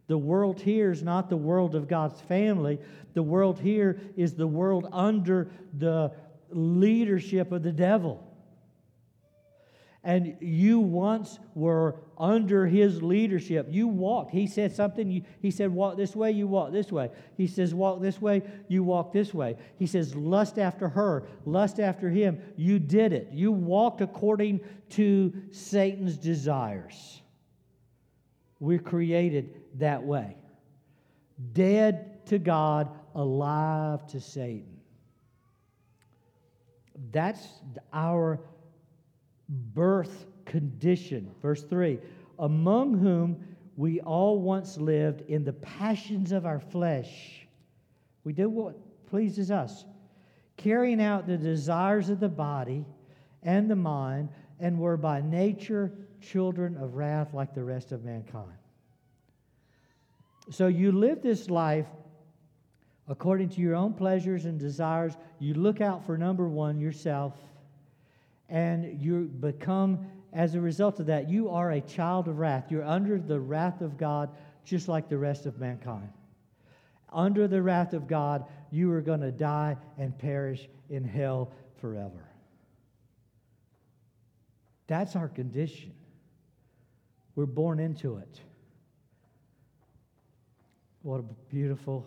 The 0.08 0.18
world 0.18 0.60
here 0.60 0.90
is 0.90 1.02
not 1.02 1.30
the 1.30 1.36
world 1.36 1.74
of 1.74 1.88
God's 1.88 2.20
family. 2.20 2.78
The 3.14 3.22
world 3.22 3.58
here 3.58 3.98
is 4.16 4.34
the 4.34 4.46
world 4.46 4.88
under 4.92 5.50
the 5.78 6.12
leadership 6.50 7.52
of 7.52 7.62
the 7.62 7.72
devil. 7.72 8.31
And 10.04 10.36
you 10.40 10.80
once 10.80 11.38
were 11.54 12.00
under 12.18 12.66
his 12.66 13.02
leadership. 13.02 13.68
You 13.70 13.86
walked. 13.86 14.32
He 14.32 14.48
said 14.48 14.74
something. 14.74 15.10
You, 15.10 15.22
he 15.40 15.52
said, 15.52 15.70
Walk 15.70 15.96
this 15.96 16.16
way, 16.16 16.32
you 16.32 16.48
walk 16.48 16.72
this 16.72 16.90
way. 16.90 17.10
He 17.36 17.46
says, 17.46 17.72
Walk 17.72 18.00
this 18.00 18.20
way, 18.20 18.42
you 18.66 18.82
walk 18.82 19.12
this 19.12 19.32
way. 19.32 19.56
He 19.78 19.86
says, 19.86 20.16
Lust 20.16 20.58
after 20.58 20.88
her, 20.88 21.24
lust 21.44 21.78
after 21.78 22.10
him. 22.10 22.40
You 22.56 22.80
did 22.80 23.12
it. 23.12 23.28
You 23.32 23.52
walked 23.52 24.00
according 24.00 24.60
to 24.90 25.32
Satan's 25.52 26.16
desires. 26.16 27.22
We're 28.58 28.80
created 28.80 29.60
that 29.78 30.02
way 30.02 30.36
dead 31.52 32.24
to 32.26 32.38
God, 32.38 32.88
alive 33.14 34.06
to 34.08 34.20
Satan. 34.20 34.80
That's 37.10 37.46
our 37.92 38.40
birth 39.74 40.26
condition. 40.44 41.30
Verse 41.40 41.62
3 41.62 41.98
Among 42.38 42.98
whom 42.98 43.44
we 43.76 44.00
all 44.00 44.40
once 44.40 44.76
lived 44.78 45.22
in 45.22 45.44
the 45.44 45.52
passions 45.52 46.32
of 46.32 46.46
our 46.46 46.60
flesh. 46.60 47.46
We 48.24 48.32
did 48.32 48.46
what 48.46 48.76
pleases 49.06 49.50
us, 49.50 49.84
carrying 50.56 51.00
out 51.00 51.26
the 51.26 51.36
desires 51.36 52.08
of 52.08 52.20
the 52.20 52.28
body 52.28 52.84
and 53.42 53.70
the 53.70 53.76
mind, 53.76 54.28
and 54.60 54.78
were 54.78 54.96
by 54.96 55.20
nature 55.20 55.92
children 56.20 56.76
of 56.76 56.94
wrath 56.94 57.34
like 57.34 57.54
the 57.54 57.64
rest 57.64 57.92
of 57.92 58.04
mankind. 58.04 58.52
So 60.50 60.68
you 60.68 60.92
live 60.92 61.22
this 61.22 61.50
life 61.50 61.86
according 63.08 63.48
to 63.50 63.60
your 63.60 63.74
own 63.74 63.92
pleasures 63.92 64.44
and 64.44 64.58
desires. 64.58 65.16
You 65.38 65.54
look 65.54 65.80
out 65.80 66.04
for 66.06 66.16
number 66.16 66.48
one, 66.48 66.80
yourself, 66.80 67.34
and 68.52 69.00
you 69.00 69.30
become, 69.40 70.06
as 70.34 70.54
a 70.54 70.60
result 70.60 71.00
of 71.00 71.06
that, 71.06 71.28
you 71.28 71.48
are 71.48 71.72
a 71.72 71.80
child 71.80 72.28
of 72.28 72.38
wrath. 72.38 72.66
You're 72.70 72.84
under 72.84 73.18
the 73.18 73.40
wrath 73.40 73.80
of 73.80 73.96
God, 73.96 74.28
just 74.62 74.88
like 74.88 75.08
the 75.08 75.16
rest 75.16 75.46
of 75.46 75.58
mankind. 75.58 76.10
Under 77.10 77.48
the 77.48 77.62
wrath 77.62 77.94
of 77.94 78.06
God, 78.06 78.44
you 78.70 78.92
are 78.92 79.00
going 79.00 79.22
to 79.22 79.32
die 79.32 79.78
and 79.96 80.16
perish 80.16 80.68
in 80.90 81.02
hell 81.02 81.50
forever. 81.80 82.28
That's 84.86 85.16
our 85.16 85.28
condition. 85.28 85.94
We're 87.34 87.46
born 87.46 87.80
into 87.80 88.18
it. 88.18 88.40
What 91.00 91.20
a 91.20 91.24
beautiful 91.50 92.06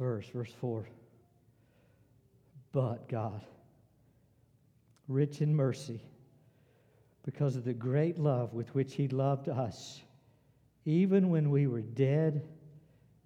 verse, 0.00 0.26
verse 0.34 0.52
4. 0.60 0.88
But 2.72 3.08
God, 3.08 3.42
rich 5.12 5.40
in 5.40 5.54
mercy, 5.54 6.02
because 7.24 7.56
of 7.56 7.64
the 7.64 7.74
great 7.74 8.18
love 8.18 8.52
with 8.54 8.74
which 8.74 8.94
He 8.94 9.08
loved 9.08 9.48
us, 9.48 10.02
even 10.84 11.30
when 11.30 11.50
we 11.50 11.66
were 11.66 11.82
dead 11.82 12.42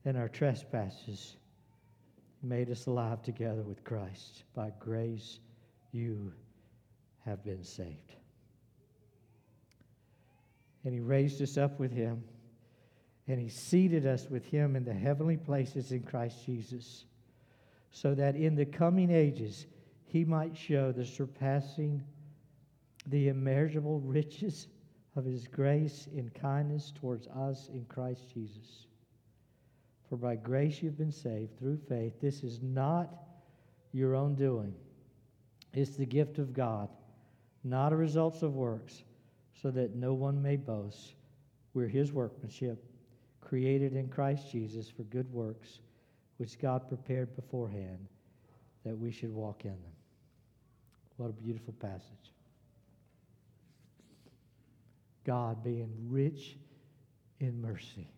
in 0.04 0.16
our 0.16 0.28
trespasses, 0.28 1.36
made 2.42 2.70
us 2.70 2.86
alive 2.86 3.22
together 3.22 3.62
with 3.62 3.82
Christ. 3.82 4.44
By 4.54 4.72
grace, 4.78 5.40
you 5.92 6.32
have 7.24 7.42
been 7.44 7.64
saved. 7.64 8.12
And 10.84 10.92
He 10.92 11.00
raised 11.00 11.40
us 11.40 11.56
up 11.56 11.80
with 11.80 11.92
Him 11.92 12.22
and 13.28 13.40
he 13.40 13.48
seated 13.48 14.06
us 14.06 14.28
with 14.30 14.46
him 14.46 14.76
in 14.76 14.84
the 14.84 14.94
heavenly 14.94 15.36
places 15.36 15.90
in 15.90 16.02
Christ 16.02 16.44
Jesus, 16.46 17.04
so 17.90 18.14
that 18.14 18.36
in 18.36 18.54
the 18.54 18.66
coming 18.66 19.10
ages 19.10 19.66
he 20.06 20.24
might 20.24 20.56
show 20.56 20.92
the 20.92 21.04
surpassing, 21.04 22.02
the 23.06 23.28
immeasurable 23.28 24.00
riches 24.00 24.68
of 25.16 25.24
his 25.24 25.46
grace 25.46 26.08
in 26.14 26.30
kindness 26.30 26.92
towards 26.94 27.26
us 27.28 27.68
in 27.72 27.84
Christ 27.86 28.22
Jesus. 28.32 28.86
For 30.08 30.16
by 30.16 30.36
grace 30.36 30.82
you've 30.82 30.98
been 30.98 31.12
saved 31.12 31.58
through 31.58 31.78
faith. 31.88 32.20
This 32.20 32.44
is 32.44 32.60
not 32.62 33.12
your 33.92 34.14
own 34.14 34.34
doing, 34.34 34.74
it's 35.72 35.96
the 35.96 36.06
gift 36.06 36.38
of 36.38 36.52
God, 36.52 36.88
not 37.64 37.92
a 37.92 37.96
result 37.96 38.42
of 38.42 38.54
works, 38.54 39.04
so 39.60 39.70
that 39.70 39.96
no 39.96 40.14
one 40.14 40.40
may 40.40 40.56
boast. 40.56 41.14
We're 41.74 41.88
his 41.88 42.12
workmanship 42.12 42.84
created 43.40 43.94
in 43.94 44.08
Christ 44.08 44.50
Jesus 44.50 44.88
for 44.88 45.02
good 45.04 45.32
works, 45.32 45.80
which 46.36 46.58
God 46.58 46.88
prepared 46.88 47.34
beforehand 47.36 48.08
that 48.84 48.96
we 48.96 49.10
should 49.10 49.32
walk 49.32 49.64
in 49.64 49.70
them. 49.70 49.95
What 51.16 51.30
a 51.30 51.32
beautiful 51.32 51.72
passage. 51.74 52.32
God 55.24 55.64
being 55.64 55.90
rich 56.08 56.56
in 57.40 57.60
mercy. 57.60 58.08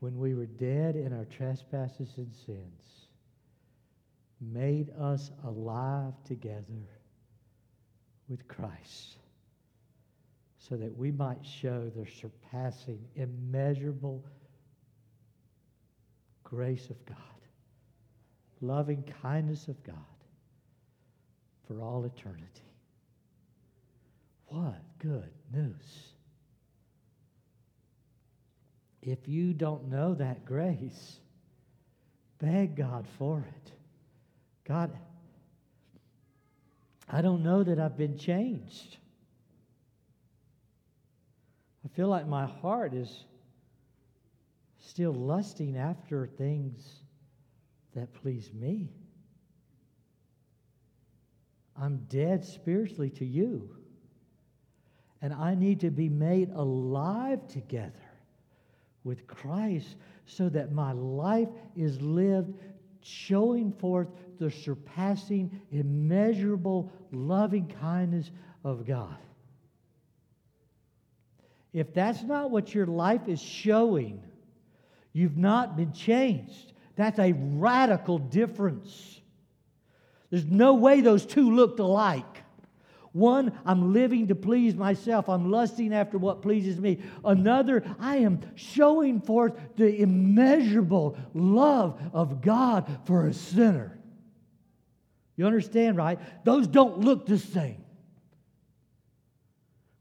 When 0.00 0.18
we 0.18 0.34
were 0.34 0.46
dead 0.46 0.96
in 0.96 1.12
our 1.12 1.26
trespasses 1.26 2.14
and 2.16 2.34
sins, 2.46 3.06
made 4.40 4.90
us 4.98 5.30
alive 5.44 6.14
together 6.24 6.88
with 8.28 8.48
Christ 8.48 9.18
so 10.58 10.76
that 10.76 10.96
we 10.96 11.10
might 11.10 11.44
show 11.44 11.90
the 11.94 12.06
surpassing, 12.06 13.00
immeasurable 13.16 14.24
grace 16.42 16.88
of 16.88 17.04
God, 17.04 17.16
loving 18.60 19.04
kindness 19.22 19.68
of 19.68 19.82
God 19.84 19.96
for 21.70 21.80
all 21.80 22.04
eternity. 22.04 22.44
What 24.46 24.80
good 24.98 25.30
news! 25.52 26.14
If 29.02 29.28
you 29.28 29.54
don't 29.54 29.88
know 29.88 30.14
that 30.14 30.44
grace, 30.44 31.20
beg 32.40 32.74
God 32.76 33.06
for 33.18 33.46
it. 33.48 33.72
God, 34.66 34.90
I 37.08 37.22
don't 37.22 37.44
know 37.44 37.62
that 37.62 37.78
I've 37.78 37.96
been 37.96 38.18
changed. 38.18 38.96
I 41.84 41.88
feel 41.96 42.08
like 42.08 42.26
my 42.26 42.46
heart 42.46 42.94
is 42.94 43.24
still 44.80 45.12
lusting 45.12 45.76
after 45.76 46.26
things 46.26 46.82
that 47.94 48.12
please 48.12 48.50
me. 48.52 48.90
I'm 51.80 52.04
dead 52.08 52.44
spiritually 52.44 53.10
to 53.10 53.24
you. 53.24 53.70
And 55.22 55.32
I 55.32 55.54
need 55.54 55.80
to 55.80 55.90
be 55.90 56.08
made 56.08 56.50
alive 56.50 57.46
together 57.48 57.92
with 59.04 59.26
Christ 59.26 59.96
so 60.26 60.48
that 60.50 60.72
my 60.72 60.92
life 60.92 61.48
is 61.76 62.00
lived 62.00 62.54
showing 63.02 63.72
forth 63.72 64.08
the 64.38 64.50
surpassing, 64.50 65.60
immeasurable 65.70 66.92
loving 67.12 67.66
kindness 67.80 68.30
of 68.64 68.86
God. 68.86 69.16
If 71.72 71.94
that's 71.94 72.22
not 72.22 72.50
what 72.50 72.74
your 72.74 72.86
life 72.86 73.28
is 73.28 73.40
showing, 73.40 74.22
you've 75.12 75.36
not 75.36 75.76
been 75.76 75.92
changed. 75.92 76.72
That's 76.96 77.18
a 77.18 77.32
radical 77.32 78.18
difference. 78.18 79.19
There's 80.30 80.46
no 80.46 80.74
way 80.74 81.00
those 81.00 81.26
two 81.26 81.50
looked 81.54 81.80
alike. 81.80 82.24
One, 83.12 83.58
I'm 83.66 83.92
living 83.92 84.28
to 84.28 84.36
please 84.36 84.76
myself. 84.76 85.28
I'm 85.28 85.50
lusting 85.50 85.92
after 85.92 86.16
what 86.16 86.42
pleases 86.42 86.78
me. 86.78 87.02
Another, 87.24 87.82
I 87.98 88.18
am 88.18 88.40
showing 88.54 89.20
forth 89.20 89.54
the 89.76 90.00
immeasurable 90.00 91.18
love 91.34 92.00
of 92.12 92.40
God 92.40 93.00
for 93.06 93.26
a 93.26 93.34
sinner. 93.34 93.98
You 95.36 95.46
understand, 95.46 95.96
right? 95.96 96.20
Those 96.44 96.68
don't 96.68 97.00
look 97.00 97.26
the 97.26 97.38
same. 97.38 97.84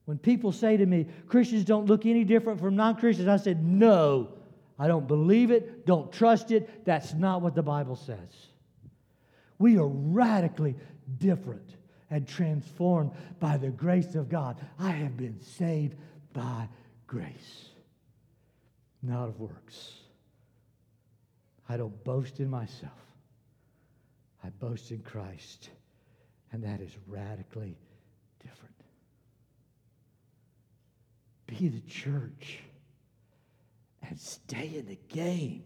When 0.06 0.18
people 0.18 0.52
say 0.52 0.78
to 0.78 0.86
me, 0.86 1.08
Christians 1.28 1.66
don't 1.66 1.86
look 1.86 2.06
any 2.06 2.24
different 2.24 2.60
from 2.60 2.76
non 2.76 2.96
Christians, 2.96 3.28
I 3.28 3.38
said, 3.38 3.64
no, 3.64 4.34
I 4.78 4.88
don't 4.88 5.08
believe 5.08 5.50
it, 5.50 5.86
don't 5.86 6.12
trust 6.12 6.52
it. 6.52 6.86
That's 6.86 7.14
not 7.14 7.42
what 7.42 7.56
the 7.56 7.64
Bible 7.64 7.96
says. 7.96 8.49
We 9.60 9.78
are 9.78 9.88
radically 9.88 10.76
different 11.18 11.76
and 12.10 12.28
transformed 12.28 13.12
by 13.40 13.58
the 13.58 13.70
grace 13.70 14.16
of 14.16 14.30
God. 14.30 14.58
I 14.80 14.90
have 14.92 15.16
been 15.16 15.40
saved 15.40 15.96
by 16.34 16.68
grace, 17.06 17.70
not 19.04 19.30
of 19.30 19.40
works. 19.40 19.94
I 21.68 21.78
don't 21.78 22.04
boast 22.04 22.40
in 22.40 22.50
myself, 22.50 22.92
I 24.44 24.50
boast 24.50 24.90
in 24.90 25.00
Christ, 25.00 25.70
and 26.52 26.64
that 26.64 26.82
is 26.82 26.96
radically 27.08 27.78
different 28.42 28.74
be 31.50 31.68
the 31.68 31.82
church 31.82 32.60
and 34.08 34.20
stay 34.20 34.76
in 34.76 34.86
the 34.86 35.00
game. 35.08 35.64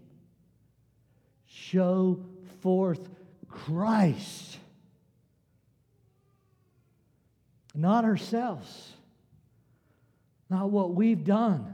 Show 1.45 2.23
forth 2.61 3.09
Christ, 3.53 4.57
not 7.75 8.03
ourselves, 8.03 8.93
not 10.49 10.69
what 10.69 10.93
we've 10.93 11.23
done, 11.23 11.73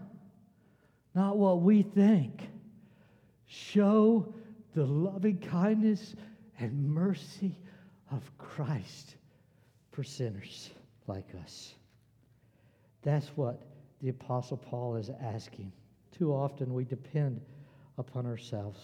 not 1.16 1.38
what 1.38 1.62
we 1.62 1.82
think. 1.82 2.50
Show 3.48 4.34
the 4.76 4.86
loving 4.86 5.40
kindness 5.40 6.16
and 6.60 6.90
mercy 6.90 7.58
of 8.12 8.22
Christ 8.38 9.16
for 9.92 10.04
sinners 10.04 10.70
like 11.08 11.28
us. 11.44 11.74
That's 13.02 13.28
what 13.36 13.62
the 14.02 14.10
Apostle 14.10 14.58
Paul 14.58 14.96
is 14.96 15.10
asking. 15.22 15.72
Too 16.18 16.34
often 16.34 16.74
we 16.74 16.84
depend 16.84 17.42
upon 17.98 18.26
ourselves, 18.26 18.80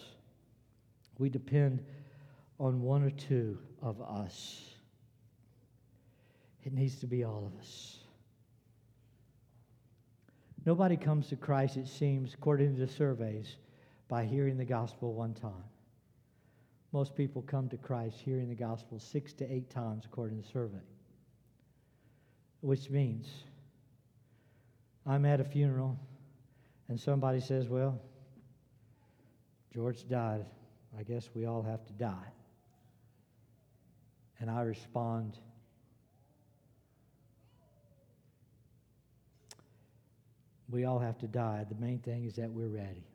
we 1.20 1.30
depend 1.30 1.84
on 2.60 2.82
one 2.82 3.04
or 3.04 3.12
two 3.12 3.58
of 3.82 4.02
us. 4.02 4.62
It 6.64 6.74
needs 6.74 7.00
to 7.00 7.08
be 7.08 7.24
all 7.24 7.46
of 7.46 7.60
us. 7.60 8.00
Nobody 10.66 10.98
comes 10.98 11.28
to 11.28 11.36
Christ, 11.36 11.78
it 11.78 11.88
seems, 11.88 12.34
according 12.34 12.76
to 12.76 12.86
the 12.86 12.92
surveys, 12.92 13.58
by 14.08 14.26
hearing 14.26 14.58
the 14.58 14.66
gospel 14.66 15.14
one 15.14 15.34
time. 15.34 15.64
Most 16.92 17.16
people 17.16 17.42
come 17.44 17.70
to 17.70 17.78
Christ 17.78 18.18
hearing 18.24 18.50
the 18.50 18.56
gospel 18.56 19.00
six 19.00 19.34
to 19.34 19.54
eight 19.54 19.70
times, 19.70 20.06
according 20.06 20.42
to 20.42 20.48
the 20.48 20.52
survey, 20.52 20.82
which 22.62 22.90
means 22.90 23.28
I'm 25.06 25.26
at 25.26 25.40
a 25.40 25.44
funeral 25.44 26.00
and 26.88 27.00
somebody 27.00 27.40
says, 27.40 27.68
Well, 27.68 28.00
George 29.74 30.08
died. 30.08 30.46
I 30.98 31.04
guess 31.04 31.30
we 31.34 31.46
all 31.46 31.62
have 31.62 31.86
to 31.86 31.94
die. 31.94 32.32
And 34.40 34.50
I 34.50 34.62
respond, 34.62 35.38
we 40.70 40.86
all 40.86 41.00
have 41.00 41.18
to 41.20 41.28
die. 41.28 41.66
The 41.68 41.76
main 41.76 42.00
thing 42.00 42.26
is 42.26 42.36
that 42.36 42.52
we're 42.52 42.68
ready. 42.68 43.06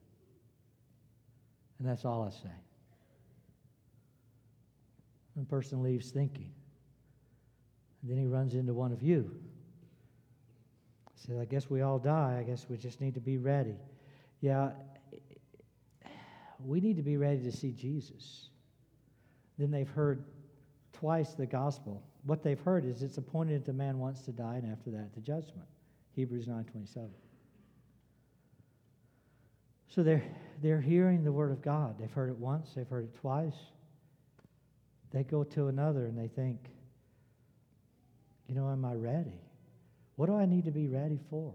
And 1.78 1.88
that's 1.88 2.04
all 2.04 2.22
I 2.22 2.30
say. 2.30 2.54
One 5.34 5.46
person 5.46 5.82
leaves 5.82 6.10
thinking. 6.10 6.52
And 8.02 8.10
then 8.10 8.18
he 8.18 8.26
runs 8.26 8.54
into 8.54 8.74
one 8.74 8.92
of 8.92 9.02
you. 9.02 9.30
He 11.14 11.26
Says, 11.26 11.38
I 11.38 11.44
guess 11.44 11.68
we 11.68 11.82
all 11.82 11.98
die. 11.98 12.38
I 12.38 12.42
guess 12.42 12.66
we 12.68 12.76
just 12.76 13.00
need 13.00 13.14
to 13.14 13.20
be 13.20 13.36
ready. 13.36 13.76
Yeah, 14.40 14.70
we 16.64 16.80
need 16.80 16.96
to 16.96 17.02
be 17.02 17.16
ready 17.16 17.42
to 17.42 17.52
see 17.52 17.72
Jesus. 17.72 18.48
Then 19.58 19.70
they've 19.70 19.88
heard 19.88 20.24
twice 21.00 21.32
the 21.32 21.46
gospel. 21.46 22.02
What 22.24 22.42
they've 22.42 22.60
heard 22.60 22.84
is 22.84 23.02
it's 23.02 23.16
appointed 23.16 23.64
that 23.64 23.72
man 23.72 23.98
wants 23.98 24.20
to 24.22 24.32
die, 24.32 24.56
and 24.56 24.70
after 24.70 24.90
that, 24.90 25.14
the 25.14 25.20
judgment. 25.20 25.66
Hebrews 26.14 26.46
9.27. 26.46 27.08
So 29.88 30.02
they're, 30.02 30.22
they're 30.62 30.80
hearing 30.80 31.24
the 31.24 31.32
word 31.32 31.50
of 31.50 31.62
God. 31.62 31.96
They've 31.98 32.12
heard 32.12 32.28
it 32.28 32.36
once, 32.36 32.72
they've 32.74 32.88
heard 32.88 33.04
it 33.04 33.14
twice. 33.18 33.56
They 35.10 35.24
go 35.24 35.42
to 35.42 35.68
another 35.68 36.04
and 36.04 36.16
they 36.16 36.28
think, 36.28 36.58
you 38.46 38.54
know, 38.54 38.70
am 38.70 38.84
I 38.84 38.94
ready? 38.94 39.40
What 40.16 40.26
do 40.26 40.36
I 40.36 40.44
need 40.44 40.66
to 40.66 40.70
be 40.70 40.86
ready 40.86 41.18
for? 41.30 41.52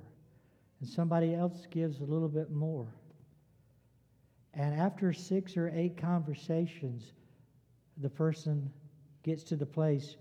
And 0.82 0.89
somebody 0.89 1.36
else 1.36 1.68
gives 1.70 2.00
a 2.00 2.04
little 2.04 2.28
bit 2.28 2.52
more. 2.52 2.88
And 4.54 4.78
after 4.80 5.14
six 5.14 5.56
or 5.56 5.72
eight 5.74 5.98
conversations, 5.98 7.14
the 7.98 8.10
person 8.10 8.72
gets 9.26 9.43
to 9.43 9.55
the 9.55 9.65
place, 9.65 10.15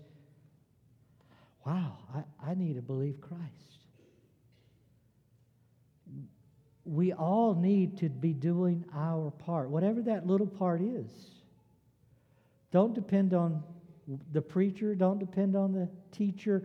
wow, 1.63 1.95
I, 2.13 2.51
I 2.51 2.55
need 2.55 2.75
to 2.75 2.81
believe 2.81 3.21
Christ. 3.21 3.43
We 6.85 7.13
all 7.13 7.53
need 7.53 7.99
to 7.99 8.09
be 8.09 8.33
doing 8.33 8.83
our 8.93 9.29
part, 9.29 9.69
whatever 9.69 10.01
that 10.03 10.25
little 10.25 10.47
part 10.47 10.81
is. 10.81 11.11
Don't 12.71 12.95
depend 12.95 13.33
on 13.35 13.63
the 14.31 14.41
preacher, 14.41 14.95
don't 14.95 15.19
depend 15.19 15.55
on 15.55 15.71
the 15.71 15.87
teacher. 16.11 16.63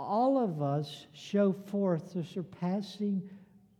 All 0.00 0.36
of 0.36 0.62
us 0.62 1.06
show 1.12 1.52
forth 1.52 2.12
the 2.12 2.24
surpassing 2.24 3.22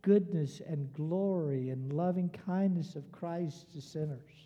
goodness 0.01 0.61
and 0.65 0.91
glory 0.93 1.69
and 1.69 1.91
loving 1.91 2.29
kindness 2.45 2.95
of 2.95 3.11
Christ 3.11 3.71
to 3.73 3.81
sinners. 3.81 4.38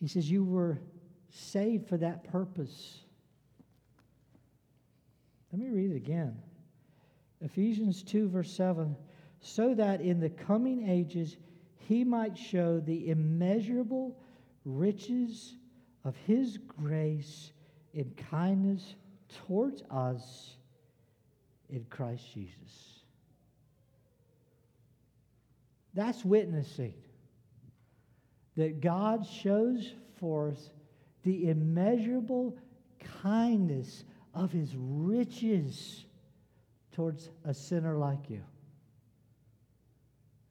He 0.00 0.08
says, 0.08 0.30
You 0.30 0.44
were 0.44 0.78
saved 1.30 1.88
for 1.88 1.96
that 1.96 2.24
purpose. 2.24 3.00
Let 5.52 5.60
me 5.60 5.68
read 5.70 5.92
it 5.92 5.96
again. 5.96 6.36
Ephesians 7.40 8.02
2, 8.02 8.28
verse 8.28 8.52
7 8.52 8.96
so 9.40 9.74
that 9.74 10.00
in 10.00 10.20
the 10.20 10.30
coming 10.30 10.88
ages 10.88 11.36
he 11.76 12.04
might 12.04 12.36
show 12.36 12.80
the 12.80 13.10
immeasurable 13.10 14.16
riches 14.64 15.54
of 16.04 16.16
his 16.26 16.58
grace 16.58 17.52
in 17.94 18.12
kindness 18.30 18.96
towards 19.46 19.82
us 19.90 20.56
in 21.70 21.84
Christ 21.88 22.24
Jesus. 22.34 23.02
That's 25.94 26.24
witnessing 26.24 26.94
that 28.58 28.80
God 28.80 29.24
shows 29.24 29.92
forth 30.18 30.70
the 31.22 31.48
immeasurable 31.48 32.58
kindness 33.22 34.02
of 34.34 34.50
his 34.50 34.74
riches 34.76 36.04
towards 36.90 37.30
a 37.44 37.54
sinner 37.54 37.96
like 37.96 38.28
you. 38.28 38.42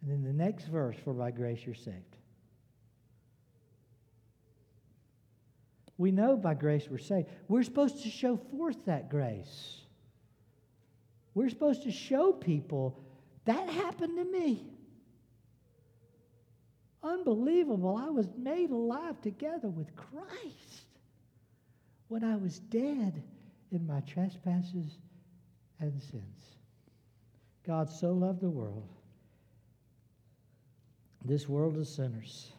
And 0.01 0.09
then 0.09 0.23
the 0.23 0.31
next 0.31 0.67
verse, 0.67 0.95
for 1.03 1.13
by 1.13 1.31
grace 1.31 1.59
you're 1.65 1.75
saved. 1.75 2.15
We 5.97 6.11
know 6.11 6.37
by 6.37 6.53
grace 6.53 6.87
we're 6.89 6.99
saved. 6.99 7.27
We're 7.49 7.63
supposed 7.63 8.03
to 8.03 8.09
show 8.09 8.37
forth 8.37 8.85
that 8.85 9.09
grace. 9.09 9.81
We're 11.33 11.49
supposed 11.49 11.83
to 11.83 11.91
show 11.91 12.31
people 12.31 13.03
that 13.43 13.67
happened 13.69 14.17
to 14.17 14.23
me. 14.23 14.76
Unbelievable. 17.03 17.97
I 17.97 18.09
was 18.09 18.27
made 18.37 18.71
alive 18.71 19.21
together 19.21 19.69
with 19.69 19.95
Christ 19.95 20.81
when 22.07 22.23
I 22.23 22.35
was 22.35 22.59
dead 22.59 23.21
in 23.71 23.85
my 23.85 24.01
trespasses 24.01 24.97
and 25.79 26.01
sins. 26.01 26.55
God 27.65 27.89
so 27.89 28.13
loved 28.13 28.41
the 28.41 28.49
world, 28.49 28.87
this 31.25 31.49
world 31.49 31.77
of 31.77 31.87
sinners, 31.87 32.51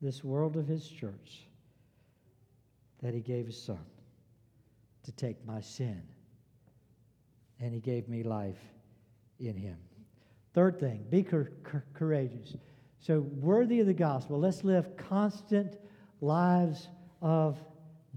this 0.00 0.22
world 0.22 0.56
of 0.56 0.66
His 0.66 0.88
church 0.88 1.46
that 3.02 3.14
he 3.14 3.20
gave 3.20 3.46
his 3.46 3.60
son 3.60 3.84
to 5.04 5.12
take 5.12 5.44
my 5.46 5.60
sin. 5.60 6.02
And 7.60 7.74
he 7.74 7.80
gave 7.80 8.08
me 8.08 8.22
life 8.22 8.60
in 9.38 9.56
him. 9.56 9.76
Third 10.54 10.80
thing, 10.80 11.04
be 11.10 11.22
courageous. 11.94 12.56
So, 13.00 13.20
worthy 13.20 13.80
of 13.80 13.86
the 13.86 13.94
gospel, 13.94 14.38
let's 14.38 14.62
live 14.62 14.96
constant 14.96 15.76
lives 16.20 16.88
of 17.22 17.58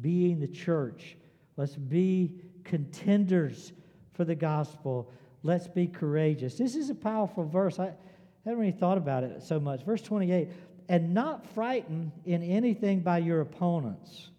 being 0.02 0.40
the 0.40 0.48
church. 0.48 1.16
Let's 1.56 1.76
be 1.76 2.42
contenders 2.64 3.72
for 4.14 4.26
the 4.26 4.36
gospel. 4.36 5.12
Let's 5.42 5.68
be 5.68 5.88
courageous. 5.88 6.58
This 6.58 6.76
is 6.76 6.90
a 6.90 6.96
powerful 6.96 7.46
verse. 7.46 7.80
I 7.80 7.94
haven't 8.46 8.60
really 8.60 8.72
thought 8.72 8.98
about 8.98 9.24
it 9.24 9.42
so 9.42 9.60
much. 9.60 9.84
Verse 9.84 10.02
28 10.02 10.50
and 10.90 11.14
not 11.14 11.46
frightened 11.54 12.12
in 12.26 12.44
anything 12.44 13.00
by 13.02 13.20
your 13.20 13.42
opponents. 13.42 14.30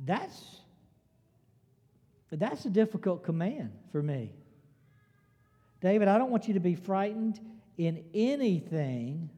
That's 0.00 0.60
that's 2.30 2.64
a 2.64 2.70
difficult 2.70 3.22
command 3.24 3.72
for 3.90 4.02
me. 4.02 4.32
David, 5.82 6.06
I 6.06 6.16
don't 6.16 6.30
want 6.30 6.46
you 6.46 6.54
to 6.54 6.60
be 6.60 6.76
frightened 6.76 7.40
in 7.76 8.04
anything 8.14 9.28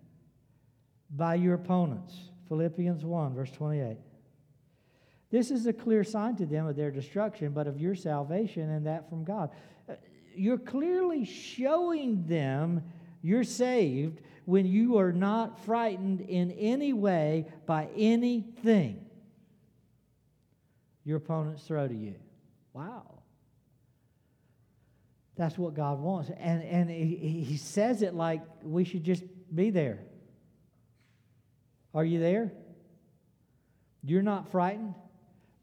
by 1.10 1.36
your 1.36 1.54
opponents. 1.54 2.14
Philippians 2.48 3.04
1, 3.04 3.34
verse 3.34 3.50
28. 3.50 3.96
This 5.30 5.50
is 5.50 5.66
a 5.66 5.72
clear 5.72 6.04
sign 6.04 6.36
to 6.36 6.46
them 6.46 6.66
of 6.66 6.76
their 6.76 6.90
destruction, 6.90 7.52
but 7.52 7.66
of 7.66 7.80
your 7.80 7.94
salvation, 7.94 8.70
and 8.70 8.86
that 8.86 9.08
from 9.08 9.24
God. 9.24 9.50
Uh, 9.88 9.94
you're 10.34 10.58
clearly 10.58 11.24
showing 11.24 12.26
them 12.26 12.82
you're 13.22 13.42
saved 13.42 14.20
when 14.44 14.66
you 14.66 14.98
are 14.98 15.12
not 15.12 15.58
frightened 15.64 16.20
in 16.20 16.50
any 16.52 16.92
way 16.92 17.46
by 17.64 17.88
anything 17.96 19.04
your 21.04 21.16
opponents 21.16 21.62
throw 21.64 21.88
to 21.88 21.94
you. 21.94 22.14
Wow. 22.72 23.13
That's 25.36 25.58
what 25.58 25.74
God 25.74 26.00
wants. 26.00 26.30
And, 26.38 26.62
and 26.62 26.90
he, 26.90 27.44
he 27.46 27.56
says 27.56 28.02
it 28.02 28.14
like 28.14 28.42
we 28.62 28.84
should 28.84 29.04
just 29.04 29.24
be 29.52 29.70
there. 29.70 30.00
Are 31.92 32.04
you 32.04 32.20
there? 32.20 32.52
You're 34.02 34.22
not 34.22 34.50
frightened 34.50 34.94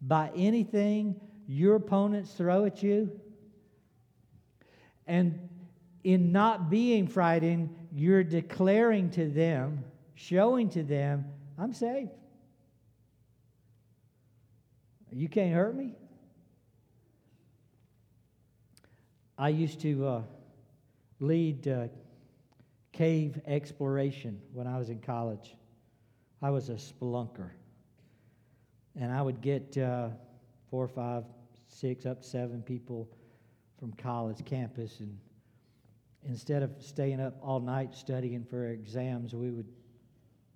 by 0.01 0.31
anything 0.35 1.19
your 1.47 1.75
opponents 1.75 2.31
throw 2.33 2.65
at 2.65 2.81
you? 2.81 3.19
And 5.05 5.49
in 6.03 6.31
not 6.31 6.69
being 6.69 7.07
frightened, 7.07 7.75
you're 7.91 8.23
declaring 8.23 9.09
to 9.11 9.27
them, 9.29 9.83
showing 10.15 10.69
to 10.69 10.83
them, 10.83 11.25
I'm 11.57 11.73
safe. 11.73 12.09
You 15.11 15.27
can't 15.27 15.53
hurt 15.53 15.75
me. 15.75 15.95
I 19.37 19.49
used 19.49 19.79
to 19.81 20.07
uh, 20.07 20.21
lead 21.19 21.67
uh, 21.67 21.87
cave 22.91 23.39
exploration 23.45 24.41
when 24.53 24.67
I 24.67 24.77
was 24.77 24.89
in 24.89 24.99
college. 24.99 25.55
I 26.41 26.49
was 26.49 26.69
a 26.69 26.73
spelunker. 26.73 27.49
And 28.99 29.11
I 29.11 29.21
would 29.21 29.41
get 29.41 29.77
uh, 29.77 30.09
four, 30.69 30.87
five, 30.87 31.23
six, 31.67 32.05
up 32.05 32.21
to 32.21 32.27
seven 32.27 32.61
people 32.61 33.07
from 33.79 33.93
college 33.93 34.43
campus. 34.45 34.99
And 34.99 35.17
instead 36.27 36.61
of 36.61 36.71
staying 36.79 37.21
up 37.21 37.37
all 37.41 37.59
night 37.59 37.95
studying 37.95 38.43
for 38.43 38.67
exams, 38.67 39.33
we 39.33 39.49
would 39.49 39.67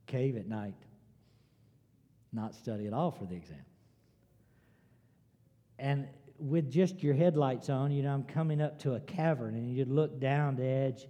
cave 0.08 0.36
at 0.36 0.48
night, 0.48 0.76
not 2.34 2.54
study 2.54 2.88
at 2.88 2.94
all 2.94 3.12
for 3.12 3.26
the 3.26 3.36
exam. 3.36 3.66
And 5.80 6.08
with 6.38 6.72
just 6.72 7.02
your 7.02 7.14
headlights 7.14 7.70
on, 7.70 7.92
you 7.92 8.04
know, 8.04 8.14
I'm 8.14 8.24
coming 8.24 8.62
up 8.62 8.80
to 8.80 8.96
a 8.96 9.00
cavern, 9.00 9.56
and 9.56 9.76
you'd 9.76 9.90
look 9.90 10.20
down 10.20 10.56
the 10.56 10.66
edge, 10.66 11.08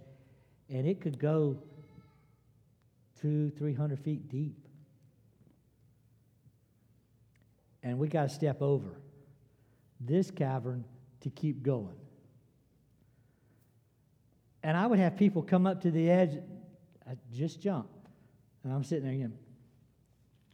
and 0.68 0.86
it 0.86 1.00
could 1.00 1.18
go 1.18 1.58
two, 3.20 3.50
three 3.50 3.74
hundred 3.74 4.00
feet 4.00 4.28
deep. 4.28 4.56
And 7.82 7.98
we 7.98 8.08
got 8.08 8.22
to 8.24 8.28
step 8.28 8.62
over 8.62 9.00
this 10.00 10.30
cavern 10.30 10.84
to 11.20 11.30
keep 11.30 11.62
going. 11.62 11.96
And 14.62 14.76
I 14.76 14.86
would 14.86 14.98
have 14.98 15.16
people 15.16 15.42
come 15.42 15.66
up 15.66 15.82
to 15.82 15.90
the 15.92 16.10
edge, 16.10 16.38
I 17.08 17.12
just 17.32 17.60
jump. 17.60 17.88
And 18.64 18.72
I'm 18.72 18.82
sitting 18.82 19.04
there 19.04 19.14
again, 19.14 19.34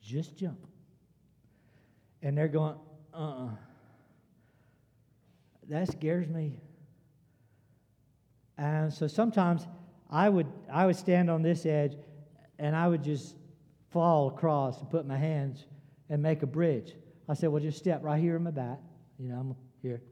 just 0.03 0.37
jump. 0.37 0.66
And 2.23 2.37
they're 2.37 2.49
going, 2.49 2.77
uh 3.14 3.16
uh-uh. 3.16 3.47
uh 3.47 3.51
That 5.68 5.90
scares 5.90 6.28
me. 6.28 6.60
And 8.58 8.92
so 8.92 9.06
sometimes 9.06 9.66
I 10.10 10.28
would, 10.28 10.46
I 10.72 10.86
would 10.86 10.96
stand 10.96 11.30
on 11.30 11.42
this 11.42 11.64
edge 11.66 11.96
and 12.58 12.76
I 12.76 12.86
would 12.88 13.02
just 13.02 13.36
fall 13.90 14.28
across 14.28 14.80
and 14.80 14.90
put 14.90 15.06
my 15.06 15.16
hands 15.16 15.64
and 16.08 16.22
make 16.22 16.42
a 16.42 16.46
bridge. 16.46 16.94
I 17.28 17.34
said, 17.34 17.50
well, 17.50 17.62
just 17.62 17.78
step 17.78 18.02
right 18.02 18.20
here 18.20 18.36
in 18.36 18.42
my 18.42 18.50
back. 18.50 18.78
You 19.18 19.28
know, 19.28 19.36
I'm 19.36 19.56
here. 19.80 20.02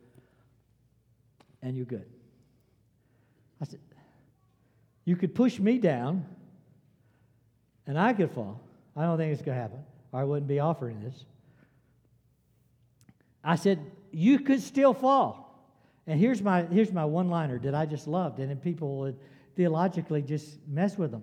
And 1.62 1.76
you're 1.76 1.86
good. 1.86 2.07
I 3.61 3.66
said, 3.66 3.80
you 5.05 5.16
could 5.16 5.34
push 5.34 5.59
me 5.59 5.78
down 5.78 6.24
and 7.86 7.98
I 7.98 8.12
could 8.12 8.30
fall. 8.30 8.61
I 8.96 9.03
don't 9.03 9.18
think 9.18 9.32
it's 9.32 9.42
going 9.42 9.57
to 9.57 9.62
happen, 9.62 9.80
or 10.12 10.20
I 10.20 10.24
wouldn't 10.24 10.48
be 10.48 10.61
offering 10.61 11.01
this. 11.01 11.24
I 13.42 13.57
said, 13.57 13.78
You 14.11 14.39
could 14.41 14.61
still 14.61 14.95
fall. 14.95 15.51
And 16.07 16.19
here's 16.19 16.43
my, 16.43 16.63
here's 16.63 16.93
my 16.93 17.05
one 17.05 17.29
liner 17.29 17.59
that 17.61 17.75
I 17.75 17.87
just 17.87 18.09
loved, 18.09 18.41
and 18.41 18.61
people 18.61 18.99
would 18.99 19.19
theologically 19.57 20.23
just 20.23 20.59
mess 20.67 20.97
with 20.97 21.11
them. 21.11 21.23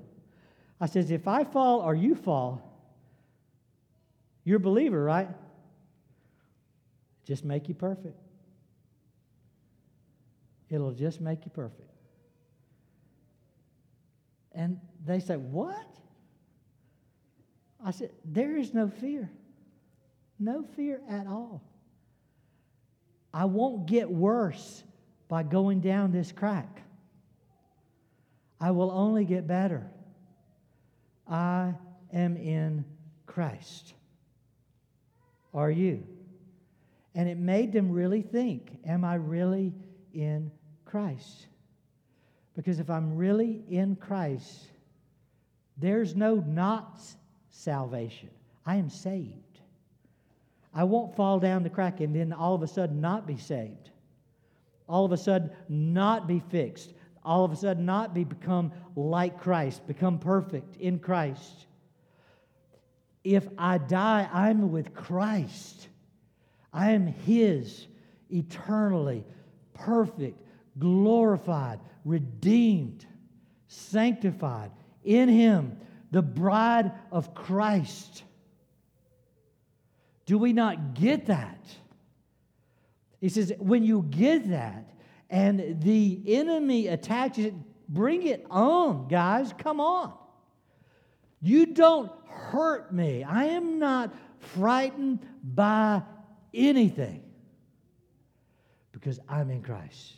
I 0.80 0.86
says, 0.86 1.12
If 1.12 1.28
I 1.28 1.44
fall 1.44 1.82
or 1.82 1.96
you 1.96 2.16
fall, 2.16 2.62
you're 4.44 4.58
a 4.58 4.62
believer, 4.62 5.04
right? 5.04 5.30
Just 7.26 7.44
make 7.44 7.68
you 7.68 7.76
perfect. 7.76 8.18
It'll 10.70 10.94
just 10.94 11.20
make 11.20 11.46
you 11.46 11.52
perfect. 11.52 11.92
And 14.54 14.80
they 15.06 15.20
say, 15.20 15.36
What? 15.36 15.88
I 17.84 17.92
said, 17.92 18.12
There 18.24 18.56
is 18.56 18.74
no 18.74 18.88
fear. 18.88 19.30
No 20.40 20.64
fear 20.76 21.02
at 21.10 21.28
all. 21.28 21.64
I 23.38 23.46
won't 23.46 23.86
get 23.86 24.10
worse 24.10 24.84
by 25.28 25.44
going 25.44 25.80
down 25.80 26.12
this 26.12 26.32
crack. 26.32 26.82
I 28.60 28.72
will 28.72 28.90
only 28.90 29.26
get 29.26 29.46
better. 29.46 29.86
I 31.30 31.76
am 32.12 32.36
in 32.36 32.84
Christ. 33.28 33.94
Are 35.54 35.70
you? 35.70 36.04
And 37.14 37.30
it 37.30 37.38
made 37.38 37.72
them 37.74 37.92
really 37.92 38.24
think 38.24 38.80
Am 38.88 39.06
I 39.06 39.14
really 39.16 39.72
in 40.16 40.50
Christ? 40.86 41.46
Because 42.56 42.80
if 42.80 42.90
I'm 42.90 43.18
really 43.18 43.62
in 43.70 43.98
Christ, 43.98 44.66
there's 45.78 46.16
no 46.16 46.38
not 46.38 47.00
salvation. 47.52 48.32
I 48.66 48.78
am 48.78 48.90
saved. 48.90 49.47
I 50.74 50.84
won't 50.84 51.16
fall 51.16 51.40
down 51.40 51.64
the 51.64 51.70
crack 51.70 52.02
and 52.02 52.16
then 52.16 52.34
all 52.34 52.56
of 52.56 52.62
a 52.62 52.68
sudden 52.68 53.02
not 53.02 53.26
be 53.26 53.38
saved. 53.38 53.90
All 54.88 55.06
of 55.06 55.12
a 55.12 55.18
sudden 55.18 55.52
not 55.68 56.28
be 56.28 56.42
fixed. 56.50 56.94
All 57.24 57.44
of 57.44 57.52
a 57.52 57.56
sudden 57.56 57.86
not 57.86 58.14
be 58.14 58.24
become 58.24 58.72
like 58.96 59.40
Christ, 59.40 59.86
become 59.88 60.20
perfect 60.20 60.78
in 60.78 61.00
Christ. 61.00 61.66
If 63.24 63.48
I 63.58 63.80
die, 63.80 64.30
I'm 64.32 64.72
with 64.72 64.94
Christ. 64.94 65.90
I 66.72 66.92
am 66.92 67.08
His 67.08 67.88
eternally, 68.30 69.26
perfect, 69.74 70.42
glorified, 70.80 71.80
redeemed, 72.06 73.06
sanctified 73.68 74.72
in 75.04 75.28
Him, 75.28 75.78
the 76.12 76.22
bride 76.22 76.92
of 77.12 77.34
Christ. 77.34 78.24
Do 80.28 80.38
we 80.38 80.54
not 80.54 80.94
get 80.94 81.26
that? 81.28 81.66
He 83.20 83.30
says, 83.30 83.52
when 83.58 83.84
you 83.84 84.06
get 84.10 84.50
that 84.50 84.94
and 85.30 85.82
the 85.82 86.22
enemy 86.28 86.88
attacks 86.88 87.40
it, 87.40 87.54
bring 87.90 88.28
it 88.28 88.46
on, 88.52 89.08
guys. 89.08 89.54
Come 89.58 89.80
on. 89.80 90.14
You 91.42 91.68
don't 91.68 92.12
hurt 92.28 92.94
me. 92.94 93.24
I 93.24 93.46
am 93.46 93.80
not 93.80 94.14
frightened 94.40 95.26
by 95.44 96.04
anything 96.54 97.24
because 98.92 99.20
I'm 99.30 99.50
in 99.50 99.62
Christ. 99.62 100.16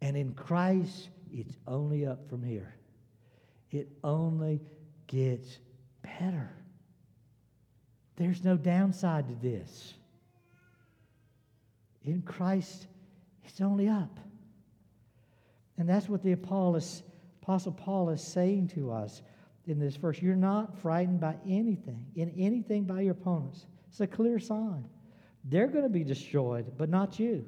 And 0.00 0.16
in 0.16 0.32
Christ, 0.32 1.10
it's 1.30 1.56
only 1.66 2.06
up 2.06 2.28
from 2.30 2.42
here. 2.42 2.74
It 3.70 3.88
only 4.02 4.60
gets 5.06 5.58
better. 6.02 6.50
There's 8.20 8.44
no 8.44 8.58
downside 8.58 9.28
to 9.28 9.34
this. 9.34 9.94
In 12.04 12.20
Christ, 12.20 12.86
it's 13.46 13.62
only 13.62 13.88
up. 13.88 14.20
And 15.78 15.88
that's 15.88 16.06
what 16.06 16.22
the 16.22 16.32
Apostle 16.32 17.72
Paul 17.72 18.10
is 18.10 18.22
saying 18.22 18.68
to 18.74 18.92
us 18.92 19.22
in 19.66 19.78
this 19.78 19.96
verse. 19.96 20.20
You're 20.20 20.36
not 20.36 20.76
frightened 20.82 21.18
by 21.18 21.36
anything, 21.48 22.04
in 22.14 22.28
anything 22.36 22.84
by 22.84 23.00
your 23.00 23.12
opponents. 23.12 23.64
It's 23.88 24.00
a 24.00 24.06
clear 24.06 24.38
sign. 24.38 24.84
They're 25.44 25.68
going 25.68 25.84
to 25.84 25.88
be 25.88 26.04
destroyed, 26.04 26.72
but 26.76 26.90
not 26.90 27.18
you. 27.18 27.46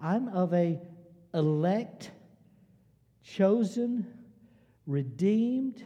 I'm 0.00 0.28
of 0.28 0.54
a 0.54 0.80
elect, 1.34 2.10
chosen, 3.22 4.06
redeemed, 4.86 5.84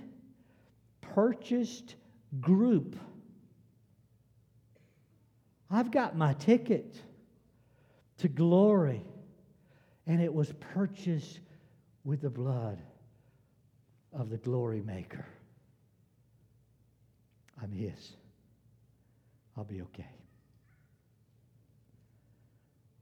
purchased 1.00 1.96
group. 2.40 2.96
I've 5.70 5.90
got 5.90 6.16
my 6.16 6.34
ticket 6.34 6.96
to 8.18 8.28
glory, 8.28 9.02
and 10.06 10.20
it 10.20 10.32
was 10.32 10.52
purchased 10.74 11.40
with 12.04 12.20
the 12.20 12.30
blood 12.30 12.78
of 14.12 14.30
the 14.30 14.36
glory 14.38 14.82
maker. 14.82 15.26
I'm 17.62 17.72
His. 17.72 18.12
I'll 19.56 19.64
be 19.64 19.82
okay. 19.82 20.10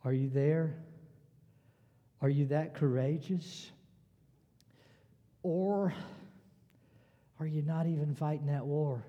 Are 0.04 0.12
you 0.12 0.28
there? 0.28 0.76
Are 2.22 2.28
you 2.28 2.46
that 2.46 2.74
courageous? 2.74 3.70
Or 5.42 5.94
are 7.38 7.46
you 7.46 7.62
not 7.62 7.86
even 7.86 8.14
fighting 8.14 8.46
that 8.46 8.64
war? 8.64 9.04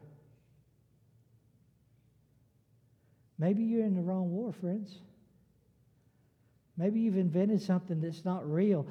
Maybe 3.41 3.63
you're 3.63 3.83
in 3.83 3.95
the 3.95 4.03
wrong 4.03 4.29
war, 4.29 4.53
friends. 4.53 4.99
Maybe 6.77 6.99
you've 6.99 7.17
invented 7.17 7.59
something 7.59 7.99
that's 7.99 8.23
not 8.23 8.47
real. 8.47 8.85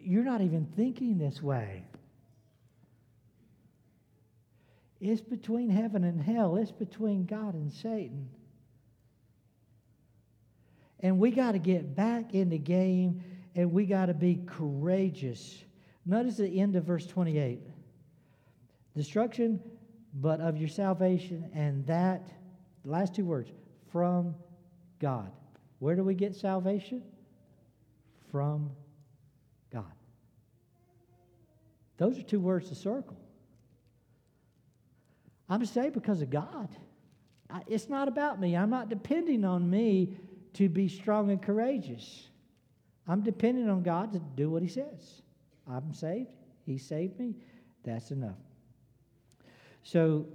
You're 0.00 0.22
not 0.22 0.40
even 0.40 0.66
thinking 0.76 1.18
this 1.18 1.42
way. 1.42 1.82
It's 5.00 5.20
between 5.20 5.68
heaven 5.68 6.04
and 6.04 6.22
hell, 6.22 6.56
it's 6.56 6.70
between 6.70 7.26
God 7.26 7.54
and 7.54 7.72
Satan. 7.72 8.28
And 11.00 11.18
we 11.18 11.32
got 11.32 11.52
to 11.52 11.58
get 11.58 11.96
back 11.96 12.34
in 12.34 12.50
the 12.50 12.58
game 12.58 13.20
and 13.56 13.72
we 13.72 13.84
got 13.84 14.06
to 14.06 14.14
be 14.14 14.42
courageous. 14.46 15.64
Notice 16.06 16.36
the 16.36 16.60
end 16.60 16.76
of 16.76 16.84
verse 16.84 17.06
28 17.06 17.60
destruction, 18.96 19.60
but 20.14 20.40
of 20.40 20.56
your 20.56 20.68
salvation, 20.68 21.50
and 21.52 21.84
that, 21.86 22.28
last 22.84 23.14
two 23.14 23.24
words, 23.24 23.50
from 23.92 24.34
God. 24.98 25.30
Where 25.78 25.94
do 25.94 26.02
we 26.02 26.14
get 26.14 26.34
salvation? 26.34 27.02
From 28.30 28.70
God. 29.72 29.84
Those 31.96 32.18
are 32.18 32.22
two 32.22 32.40
words 32.40 32.68
to 32.68 32.74
circle. 32.74 33.16
I'm 35.48 35.64
saved 35.64 35.94
because 35.94 36.22
of 36.22 36.30
God. 36.30 36.68
I, 37.50 37.62
it's 37.66 37.88
not 37.88 38.08
about 38.08 38.38
me. 38.40 38.56
I'm 38.56 38.70
not 38.70 38.88
depending 38.88 39.44
on 39.44 39.68
me 39.68 40.16
to 40.54 40.68
be 40.68 40.88
strong 40.88 41.30
and 41.30 41.40
courageous. 41.40 42.28
I'm 43.06 43.22
depending 43.22 43.70
on 43.70 43.82
God 43.82 44.12
to 44.12 44.18
do 44.18 44.50
what 44.50 44.62
He 44.62 44.68
says. 44.68 45.22
I'm 45.66 45.94
saved. 45.94 46.30
He 46.66 46.76
saved 46.76 47.18
me. 47.18 47.34
That's 47.84 48.10
enough. 48.10 48.36
So, 49.82 50.26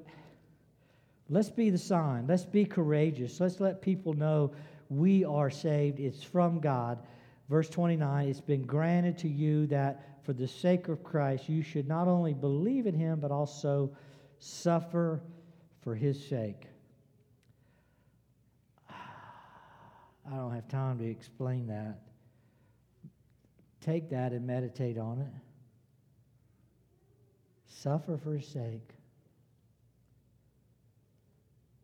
Let's 1.29 1.49
be 1.49 1.69
the 1.69 1.77
sign. 1.77 2.27
Let's 2.27 2.45
be 2.45 2.65
courageous. 2.65 3.39
Let's 3.39 3.59
let 3.59 3.81
people 3.81 4.13
know 4.13 4.51
we 4.89 5.23
are 5.23 5.49
saved. 5.49 5.99
It's 5.99 6.23
from 6.23 6.59
God. 6.59 6.99
Verse 7.49 7.69
29 7.69 8.27
It's 8.27 8.41
been 8.41 8.63
granted 8.63 9.17
to 9.19 9.29
you 9.29 9.67
that 9.67 10.21
for 10.23 10.33
the 10.33 10.47
sake 10.47 10.87
of 10.87 11.03
Christ, 11.03 11.49
you 11.49 11.61
should 11.61 11.87
not 11.87 12.07
only 12.07 12.33
believe 12.33 12.87
in 12.87 12.95
him, 12.95 13.19
but 13.19 13.31
also 13.31 13.95
suffer 14.39 15.21
for 15.81 15.95
his 15.95 16.27
sake. 16.27 16.67
I 18.89 20.35
don't 20.35 20.53
have 20.53 20.67
time 20.67 20.97
to 20.99 21.05
explain 21.05 21.67
that. 21.67 21.99
Take 23.81 24.09
that 24.11 24.31
and 24.31 24.47
meditate 24.47 24.97
on 24.97 25.19
it. 25.19 25.33
Suffer 27.67 28.17
for 28.17 28.33
his 28.35 28.47
sake. 28.47 28.92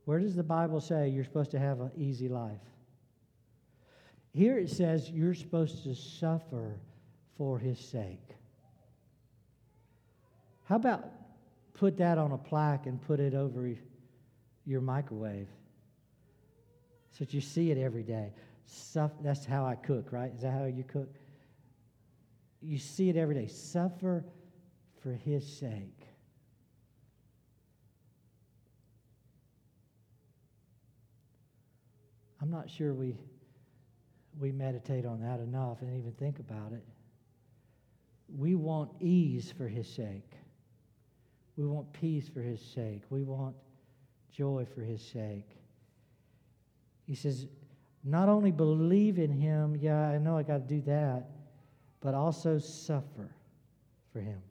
Where 0.09 0.17
does 0.17 0.33
the 0.33 0.41
Bible 0.41 0.81
say 0.81 1.09
you're 1.09 1.23
supposed 1.23 1.51
to 1.51 1.59
have 1.59 1.81
an 1.81 1.91
easy 1.95 2.29
life? 2.29 2.57
Here 4.31 4.57
it 4.57 4.71
says 4.71 5.07
you're 5.11 5.35
supposed 5.35 5.83
to 5.83 5.93
suffer 5.93 6.79
for 7.37 7.59
his 7.59 7.77
sake. 7.77 8.27
How 10.63 10.77
about 10.77 11.11
put 11.75 11.95
that 11.97 12.17
on 12.17 12.31
a 12.31 12.39
plaque 12.39 12.87
and 12.87 12.99
put 12.99 13.19
it 13.19 13.35
over 13.35 13.71
your 14.65 14.81
microwave 14.81 15.47
so 17.11 17.23
that 17.23 17.31
you 17.31 17.39
see 17.39 17.69
it 17.69 17.77
every 17.77 18.01
day? 18.01 18.33
Suffer, 18.65 19.13
that's 19.21 19.45
how 19.45 19.63
I 19.63 19.75
cook, 19.75 20.11
right? 20.11 20.33
Is 20.33 20.41
that 20.41 20.53
how 20.53 20.65
you 20.65 20.85
cook? 20.85 21.13
You 22.63 22.79
see 22.79 23.09
it 23.09 23.15
every 23.15 23.35
day. 23.35 23.45
Suffer 23.45 24.25
for 25.03 25.11
his 25.11 25.45
sake. 25.45 26.08
I'm 32.41 32.49
not 32.49 32.69
sure 32.69 32.93
we, 32.93 33.15
we 34.39 34.51
meditate 34.51 35.05
on 35.05 35.21
that 35.21 35.39
enough 35.39 35.81
and 35.81 35.97
even 35.97 36.13
think 36.13 36.39
about 36.39 36.71
it. 36.71 36.83
We 38.37 38.55
want 38.55 38.91
ease 38.99 39.53
for 39.55 39.67
his 39.67 39.87
sake. 39.87 40.31
We 41.57 41.65
want 41.65 41.91
peace 41.91 42.29
for 42.29 42.41
his 42.41 42.61
sake. 42.61 43.01
We 43.09 43.23
want 43.23 43.55
joy 44.31 44.65
for 44.73 44.81
his 44.81 45.01
sake. 45.01 45.49
He 47.05 47.15
says, 47.15 47.47
not 48.03 48.29
only 48.29 48.51
believe 48.51 49.19
in 49.19 49.31
him, 49.31 49.75
yeah, 49.75 50.09
I 50.09 50.17
know 50.19 50.37
I 50.37 50.43
got 50.43 50.67
to 50.69 50.75
do 50.75 50.81
that, 50.81 51.25
but 51.99 52.13
also 52.13 52.59
suffer 52.59 53.29
for 54.13 54.21
him. 54.21 54.41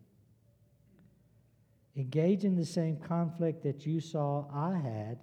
Engage 1.97 2.45
in 2.45 2.57
the 2.57 2.67
same 2.67 2.97
conflict 2.97 3.63
that 3.63 3.87
you 3.87 4.01
saw 4.01 4.45
I 4.53 4.77
had 4.77 5.19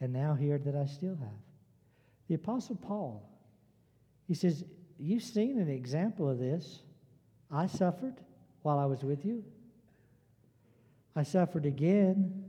and 0.00 0.12
now 0.12 0.34
hear 0.34 0.58
that 0.58 0.74
I 0.74 0.86
still 0.86 1.16
have. 1.16 1.41
The 2.28 2.34
Apostle 2.34 2.76
Paul, 2.76 3.28
he 4.26 4.34
says, 4.34 4.64
You've 4.98 5.22
seen 5.22 5.58
an 5.58 5.68
example 5.68 6.28
of 6.28 6.38
this. 6.38 6.82
I 7.50 7.66
suffered 7.66 8.14
while 8.62 8.78
I 8.78 8.84
was 8.84 9.02
with 9.02 9.24
you. 9.24 9.44
I 11.16 11.24
suffered 11.24 11.66
again. 11.66 12.44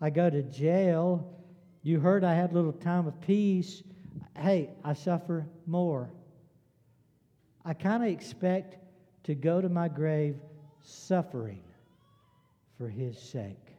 I 0.00 0.10
go 0.10 0.30
to 0.30 0.42
jail. 0.42 1.36
You 1.82 2.00
heard 2.00 2.24
I 2.24 2.34
had 2.34 2.52
a 2.52 2.54
little 2.54 2.72
time 2.72 3.06
of 3.06 3.20
peace. 3.20 3.82
Hey, 4.36 4.70
I 4.84 4.94
suffer 4.94 5.46
more. 5.66 6.10
I 7.64 7.74
kind 7.74 8.02
of 8.02 8.08
expect 8.08 8.76
to 9.24 9.34
go 9.34 9.60
to 9.60 9.68
my 9.68 9.88
grave 9.88 10.36
suffering 10.82 11.62
for 12.78 12.88
his 12.88 13.18
sake. 13.18 13.74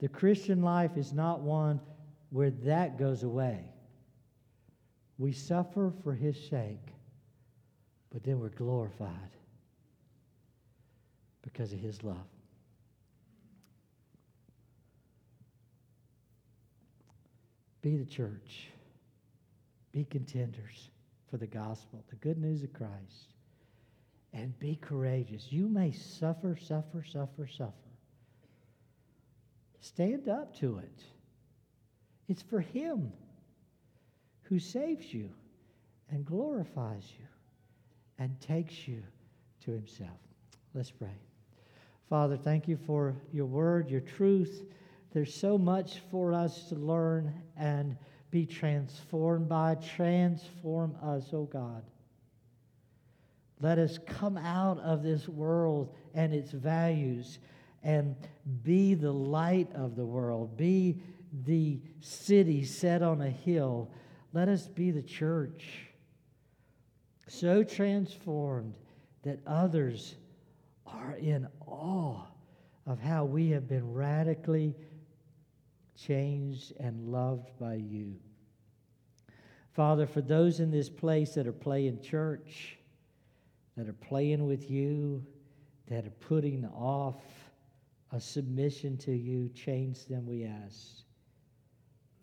The 0.00 0.08
Christian 0.08 0.62
life 0.62 0.96
is 0.96 1.12
not 1.12 1.40
one 1.40 1.80
where 2.30 2.50
that 2.50 2.98
goes 2.98 3.22
away. 3.22 3.64
We 5.18 5.32
suffer 5.32 5.92
for 6.02 6.14
his 6.14 6.36
sake, 6.48 6.92
but 8.10 8.24
then 8.24 8.40
we're 8.40 8.48
glorified 8.48 9.10
because 11.42 11.72
of 11.72 11.78
his 11.78 12.02
love. 12.02 12.16
Be 17.82 17.96
the 17.96 18.06
church. 18.06 18.68
Be 19.92 20.04
contenders 20.04 20.88
for 21.30 21.36
the 21.36 21.46
gospel, 21.46 22.02
the 22.08 22.16
good 22.16 22.38
news 22.38 22.62
of 22.62 22.72
Christ. 22.72 23.34
And 24.32 24.58
be 24.58 24.76
courageous. 24.76 25.52
You 25.52 25.68
may 25.68 25.92
suffer, 25.92 26.56
suffer, 26.56 27.04
suffer, 27.04 27.46
suffer. 27.46 27.72
Stand 29.80 30.28
up 30.28 30.56
to 30.56 30.78
it. 30.78 31.02
It's 32.26 32.42
for 32.42 32.60
Him 32.60 33.12
who 34.44 34.58
saves 34.58 35.12
you 35.12 35.30
and 36.10 36.24
glorifies 36.24 37.04
you 37.18 37.26
and 38.18 38.40
takes 38.40 38.86
you 38.86 39.02
to 39.64 39.72
Himself. 39.72 40.18
Let's 40.74 40.90
pray. 40.90 41.16
Father, 42.08 42.36
thank 42.36 42.68
you 42.68 42.76
for 42.76 43.14
your 43.32 43.46
word, 43.46 43.90
your 43.90 44.00
truth. 44.00 44.64
There's 45.12 45.34
so 45.34 45.56
much 45.56 46.00
for 46.10 46.32
us 46.32 46.68
to 46.68 46.74
learn 46.74 47.32
and 47.56 47.96
be 48.30 48.44
transformed 48.44 49.48
by. 49.48 49.76
Transform 49.76 50.96
us, 51.02 51.30
oh 51.32 51.44
God. 51.44 51.82
Let 53.60 53.78
us 53.78 53.98
come 54.06 54.36
out 54.36 54.78
of 54.80 55.02
this 55.02 55.28
world 55.28 55.94
and 56.12 56.34
its 56.34 56.50
values 56.50 57.38
and 57.82 58.16
be 58.62 58.94
the 58.94 59.12
light 59.12 59.68
of 59.74 59.96
the 59.96 60.04
world, 60.04 60.56
be 60.56 61.00
the 61.44 61.80
city 62.00 62.64
set 62.64 63.02
on 63.02 63.22
a 63.22 63.30
hill 63.30 63.90
let 64.34 64.48
us 64.48 64.66
be 64.66 64.90
the 64.90 65.02
church, 65.02 65.86
so 67.28 67.62
transformed 67.62 68.74
that 69.22 69.38
others 69.46 70.16
are 70.88 71.14
in 71.20 71.46
awe 71.66 72.20
of 72.84 73.00
how 73.00 73.24
we 73.24 73.50
have 73.50 73.68
been 73.68 73.94
radically 73.94 74.74
changed 75.96 76.72
and 76.80 77.08
loved 77.08 77.56
by 77.60 77.74
you. 77.74 78.16
Father, 79.72 80.04
for 80.04 80.20
those 80.20 80.58
in 80.58 80.70
this 80.70 80.90
place 80.90 81.34
that 81.34 81.46
are 81.46 81.52
playing 81.52 82.00
church, 82.00 82.76
that 83.76 83.88
are 83.88 83.92
playing 83.92 84.46
with 84.46 84.68
you, 84.68 85.24
that 85.88 86.04
are 86.04 86.10
putting 86.10 86.64
off 86.66 87.22
a 88.10 88.20
submission 88.20 88.96
to 88.96 89.12
you, 89.12 89.48
change 89.50 90.06
them, 90.06 90.26
we 90.26 90.44
ask. 90.44 91.04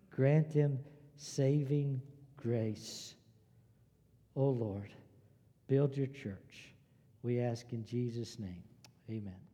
Grant 0.09 0.53
them 0.53 0.78
saving 1.22 2.01
grace. 2.36 3.13
Oh 4.36 4.49
Lord, 4.49 4.91
build 5.67 5.95
your 5.95 6.07
church. 6.07 6.74
We 7.22 7.39
ask 7.39 7.72
in 7.72 7.86
Jesus' 7.86 8.39
name. 8.39 8.63
Amen. 9.09 9.51